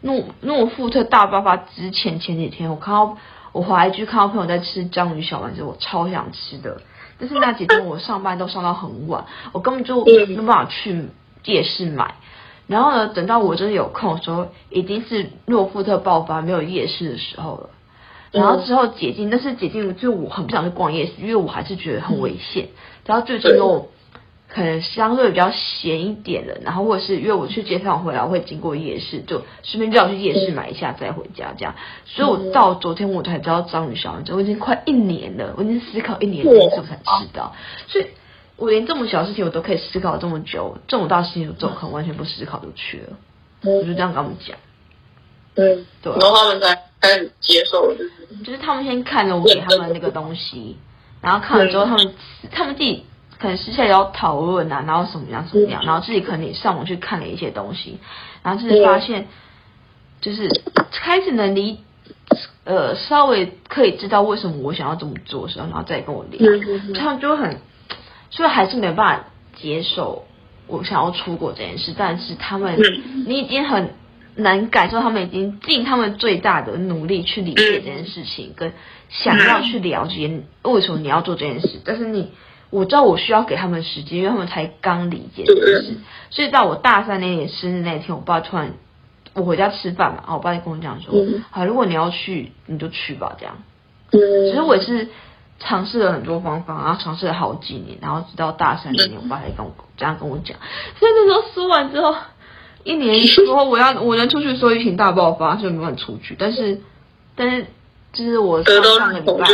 [0.02, 3.18] 诺诺富特大爆发之前前几天，我看到。
[3.54, 6.82] 我回来就看到朋友在吃章鱼小丸子，我超想吃的。
[7.20, 11.10] 但是那几天我上班都上到很晚，我根本就没有办法去
[11.46, 12.16] 夜市买。
[12.68, 17.70] 然后呢，等到我真的有空的时候，已经是诺富特爆发没有夜市的时候了。
[18.32, 22.70] 然后之后解禁，但是解禁就我很不想去逛夜市，因为我还是觉得很危险。
[23.06, 23.90] 然后最近又。
[24.50, 31.74] 可能相对比较闲一点的，然后或者是因为我去街上回来，我会经过夜市，就顺便就要去夜市买一下再回家这样。
[32.06, 37.56] 所以我到昨天我才知道章鱼小丸子，我已经快一年了，我已经思考一年了之后才知道。
[37.88, 38.06] 所以
[38.58, 43.18] 我连这么小的事情我都可以思考这么久，这么大事情我怎么可能完全不思考就去了？
[43.64, 44.58] 我就这样跟他们讲。
[45.56, 47.94] 对，对，然后他们才开始接受，
[48.44, 50.78] 就是他们先看了我给他们那个东西，
[51.22, 52.14] 然后看了之后他们
[52.52, 53.06] 他们自己。
[53.40, 58.00] 可能私下也要讨论啊，然后什么样什么样，然后自己可能也上网去看了一些东西，
[58.42, 59.28] 然后就是发现，
[60.22, 60.48] 就是
[60.94, 61.80] 开始能理，
[62.64, 66.40] 呃，稍微可以知道为什么我想要这么做的时候，然后再跟我聊，
[66.96, 67.60] 他们就很，
[68.34, 69.26] 所以还是没办法
[69.56, 70.26] 接受
[70.68, 72.78] 我想要出国这件事，但是他们，
[73.26, 73.92] 你已经很
[74.36, 78.74] 能感受他们已经尽他们最大的努力去理解这件事情，跟
[79.10, 82.32] 想要去了解为什么你要做这件事，但是你。
[82.70, 85.98] 我知道我需要给他们时间，因为他们才刚理解这件事，
[86.32, 88.74] 所以到我大三那年生日那天，我爸突然
[89.36, 91.14] 我回家吃饭嘛，然后我爸就跟我讲说，
[91.52, 93.56] 好，如果你要去，你就去吧，这样。
[94.10, 95.08] 其实我也是
[95.60, 100.58] 尝试了很多方法，然后尝试了好几年，然后直到大三那年，我爸才跟我这样跟我讲。
[101.00, 102.16] 所以那时候说完之后，
[102.84, 106.36] 一年之后我要我能出去的时候，疫情大爆发，所以没办法出去。
[106.38, 106.82] 但是，
[107.36, 107.66] 但是
[108.12, 109.48] 就是我上上个礼拜。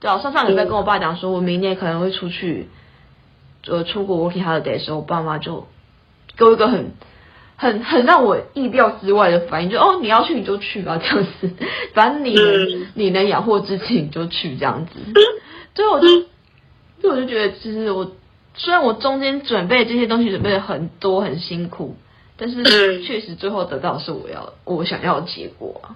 [0.00, 2.68] 对啊，上上礼拜跟我爸讲说，我明年可能会出去，
[3.68, 5.68] 呃，出国 working holiday 的时候，我爸妈就
[6.36, 6.92] 给我一个很、
[7.62, 11.48] 很、很让我意料之外的反应，就哦，你要去你就去吧，这样子，
[11.94, 14.92] 反正你能你能养活自己你就去这样子。
[15.76, 16.08] 所以我就，
[17.00, 18.10] 所以我就觉得，其实我
[18.56, 21.94] 虽然我中间准备这些东西准备了很多很辛苦，
[22.36, 25.80] 但是确实最后得到的是我要我想要的结果。
[25.84, 25.94] 啊。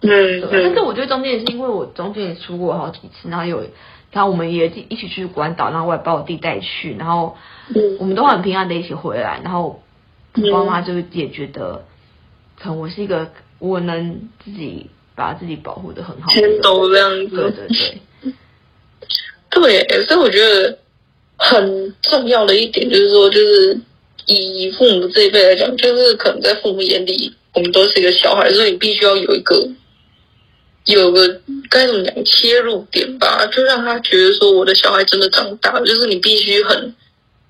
[0.00, 3.64] 嗯，但是我觉得中间也是因为我中间也出过好几次，然后有，
[4.12, 7.36] 然后我们也一起去关岛，然后我也把我弟带去，然后
[7.98, 9.82] 我们都很平安的一起回来，然后我
[10.50, 11.84] 妈妈就也觉得，
[12.58, 17.66] 可能我是一个我能自己把自己保护的很好，全都这样子，对对
[19.50, 20.78] 对， 对，所以我觉得
[21.36, 23.80] 很重要的一点就是说，就是
[24.26, 29.68] 以父母这一辈来讲，就是可能在父母眼里，我们都是一个小孩，所以你必须要有一个。
[30.86, 36.94] 有个该怎么讲切入点吧，就让他觉得说我的小孩真的长大了，就是你必须很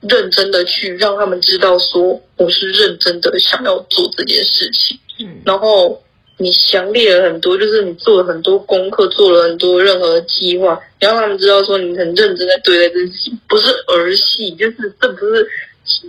[0.00, 4.98] 认真的去让他们知道说我是认真的想要做这件事情。
[5.20, 6.00] 嗯，然后
[6.36, 15.46] 你详列了很多，就是你做了很多功课，做了很多任何的计划，你让他们知道说你很认真在对待这件事情，不是儿戏，就是这不是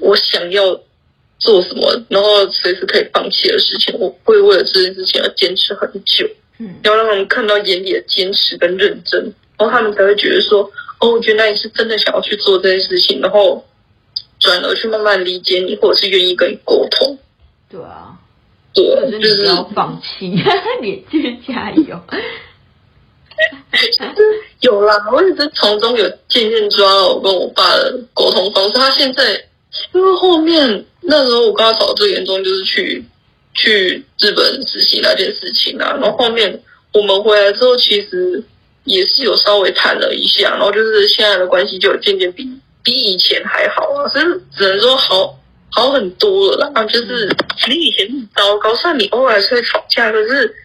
[0.02, 0.80] 我想要
[1.40, 6.30] 做什么，然后随时可以放弃的事情，我会为了这件事情而坚持很久。
[6.60, 9.20] 嗯，要让他们看到眼里的坚持跟认真，
[9.58, 10.70] 然后他们才会觉得说，
[11.00, 13.66] 哦，原来你是真的想要去做这件事情，然后
[14.40, 17.18] 转而去慢慢理解你，或者是愿意跟你沟通。
[17.70, 18.18] 对啊，
[18.74, 18.84] 对，
[19.20, 20.34] 就是不要放弃，
[20.82, 22.00] 你继续加油。
[24.62, 28.72] 有啦，我也是从中有渐渐抓到我跟我爸的沟通方式。
[28.72, 29.34] 他现在
[29.94, 33.06] 因为后面那时候我跟他吵得最严重，就是去
[33.54, 35.92] 去日本实习那件事情啊。
[35.94, 36.62] 然后后面
[36.94, 38.44] 我们回来之后，其实
[38.84, 42.44] 也是有稍微谈了一下，然后就是现在的关系就有渐渐比
[42.84, 44.26] 比以前还好啊，所以
[44.56, 45.40] 只能说好
[45.72, 46.84] 好很多了啦。
[46.86, 47.36] 就是
[47.68, 50.56] 你以前糟糕，虽然你偶尔是会吵架，可是。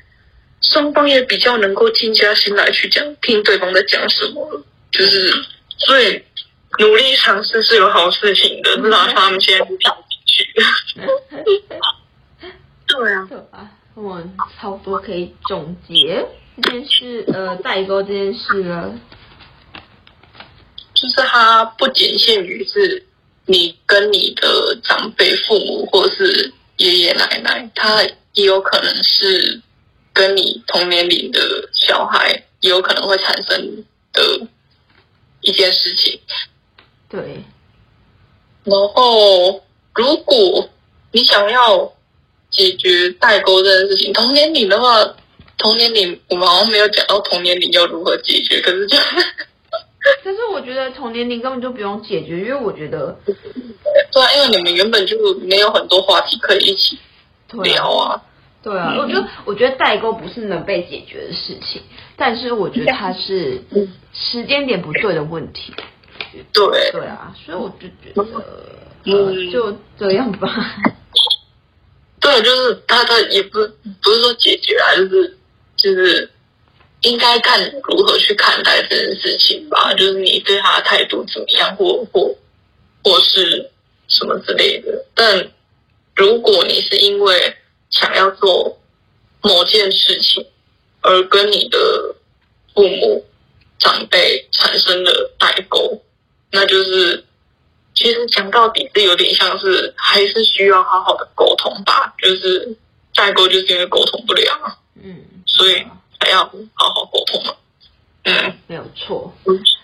[0.72, 5.30] 双方也比较能够静下心来去讲，听对方在讲什么，就是
[5.76, 6.18] 所以
[6.78, 10.54] 努力尝试是有好事情的，至少他们现在不跳进去。
[12.86, 14.22] 对啊，对啊，我
[14.58, 16.26] 差不多可以总结
[16.62, 18.90] 这件事，呃，代沟这件事了。
[20.94, 23.04] 就是它不仅限于是
[23.46, 29.60] 你跟你的长辈、父母或是爷爷奶奶，他也有可能是。
[30.16, 34.46] 跟你同年龄的小孩也有可能会产生的
[35.40, 36.20] 一件事情，
[37.08, 37.42] 对。
[38.62, 39.60] 然后，
[39.92, 40.70] 如果
[41.10, 41.92] 你想要
[42.48, 45.04] 解决代沟这件事情，同年龄的话，
[45.58, 48.96] 同年龄我们好像没有讲到同年龄要如何解决，可是就，
[50.22, 56.98] 但是我觉得同年龄根本就不用解决，因为我觉得，对啊，因为你们原本就没有很多话题可以一起
[57.62, 58.22] 聊啊。
[58.62, 61.82] 对啊，我觉得我觉得代沟不是能被解决的事情，
[62.16, 63.62] 但是我觉得它是
[64.12, 65.74] 时间点不对的问题。
[66.52, 68.22] 对对啊，所以我就觉得，
[69.04, 70.48] 呃，就这样吧。
[72.20, 73.58] 对，就是他他也不
[74.02, 75.36] 不是说解决啊，就是
[75.76, 76.30] 就是
[77.04, 82.34] 应该看如何去看待这件事情吧，就是你对他的态度怎么样，或或
[83.02, 83.70] 或是
[84.08, 85.04] 什么之类的。
[85.14, 85.48] 但
[86.16, 87.56] 如果你是因为
[87.90, 88.78] 想要做
[89.42, 90.44] 某件事情，
[91.02, 91.78] 而跟你的
[92.74, 93.24] 父母
[93.78, 96.02] 长辈产生了代沟，
[96.50, 97.22] 那就是
[97.94, 102.14] 其实讲到底是有点像是还是需要好好的沟通吧。
[102.18, 102.76] 就是
[103.14, 105.84] 代沟就是因为沟通不了，嗯，所以
[106.24, 107.54] 才要好好沟通嘛。
[108.24, 109.32] 嗯，没有错。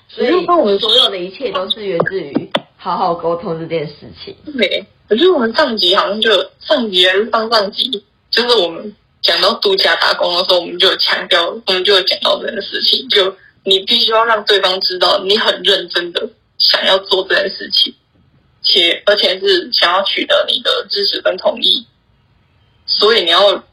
[0.09, 4.35] 所以我们所有的一切都是源自于好好沟通这件事情。
[4.57, 4.87] 对。
[5.09, 6.31] 可是我们上集好像就
[6.61, 17.93] 上集还是上上集，就是我们讲到度假打工的时候，我们就有强调，我们就有讲到这件事情，就你必须要让对方知道你很认真的想要做这件事情，
[18.63, 21.85] 且而且是想要取得你的支持跟同意，
[22.87, 23.65] 所以你要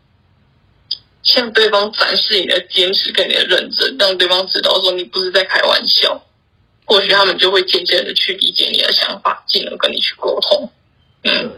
[1.28, 6.24] 向对方展示你的坚持跟你的认真，让对方知道说你不是在开玩笑，
[6.86, 10.70] 或许他们就会渐渐的去理解你的想法，进而跟你去沟通。
[11.24, 11.52] 嗯，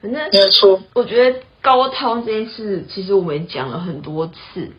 [0.00, 0.80] 反正没有错。
[0.94, 4.70] 我觉得沟通这件事，其实我们讲了很多次。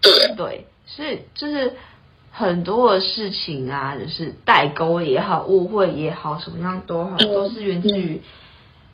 [0.00, 1.74] 对对，所以就是
[2.30, 8.22] 很多的事情啊，就是代沟也好，误会也好，什么样都好，都是源自于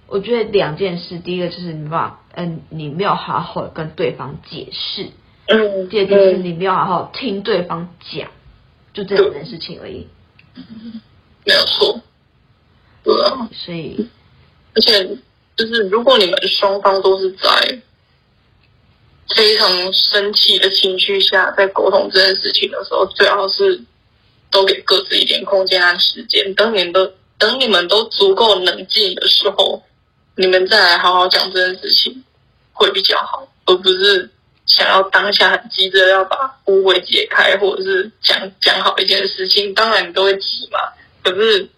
[0.09, 1.19] 我觉得两件事。
[1.19, 5.11] 第一个就是你把嗯，你没有好好跟对方解释。
[5.47, 5.89] 嗯。
[5.89, 8.31] 第二件事，你没有好好听对方讲，
[8.93, 10.07] 就这两件事情而已。
[11.45, 12.01] 没有错。
[13.05, 14.09] 对啊，所以，
[14.75, 15.05] 而且
[15.57, 17.81] 就是，如果你们双方都是在
[19.35, 23.83] 非常生气的情绪下在沟通这件事情的时候，最好是
[24.51, 26.55] 都给各自一点空间和时间。
[26.55, 29.83] 等你们都等你们都足够冷静的时候，
[30.37, 32.25] 你们再来好好讲这件事情
[32.73, 34.31] 会比较好，而不是
[34.67, 39.73] 想要当下很急着要把误会解开，或者是讲讲好一件事情。
[39.75, 40.79] 当然你都会急嘛，
[41.23, 41.69] 可是。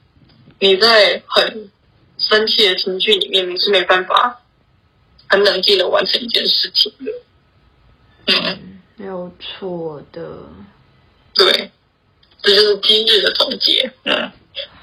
[0.60, 1.70] 你在很
[2.16, 4.40] 生气的情绪里面，你是没办法
[5.28, 7.12] 很冷静的完成一件事情的。
[8.28, 10.22] 嗯，没有错的。
[11.34, 11.70] 对，
[12.40, 13.92] 这就是今日的总结。
[14.04, 14.30] 嗯，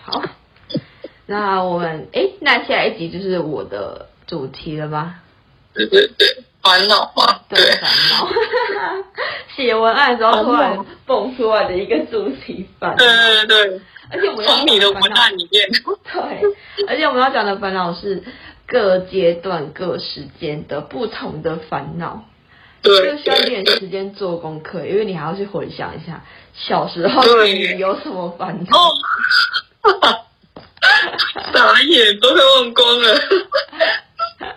[0.04, 0.22] 好。
[1.32, 5.16] 那我们哎，那下一集就是我的主题了吗？
[5.74, 6.28] 对对对，
[6.62, 7.40] 烦恼嘛。
[7.48, 8.30] 对，烦恼。
[9.56, 12.98] 写文案的时候突然蹦出来的一个主题，烦恼。
[12.98, 13.08] 对
[13.46, 13.82] 对对。
[14.14, 15.70] 而且我们要从你的文案里面，
[16.12, 18.22] 对，而且我们要讲的烦恼是
[18.68, 22.26] 各阶段、各时间的不同的烦恼，
[22.82, 28.94] 对，就需要一点时间做功课，因为你还要去回想一下小时候你有什么烦恼。
[30.82, 30.88] 哦，
[31.54, 33.20] 傻眼，都快忘光了。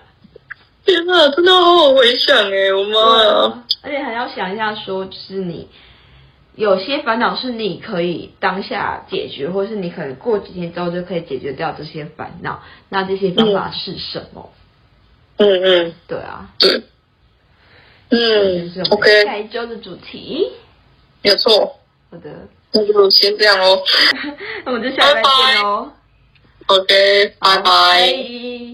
[0.85, 3.65] 天哪，真的好好回想哎，我妈呀！
[3.83, 5.69] 而且还要想一下，说就是你。
[6.57, 12.63] 有些烦恼是你可以当下解决，或是你可能过几天之后就可以解决掉这些烦恼。
[12.91, 14.53] 那这些方法是什么？
[15.39, 16.85] 嗯嗯，对啊，对，
[18.11, 20.53] 嗯，，OK，下一周的主题。
[21.23, 21.81] 没有错。
[22.13, 23.83] 好的，那就先这样喽。
[24.65, 25.91] 那 我们就下次再见喽。
[26.67, 28.74] OK，拜拜。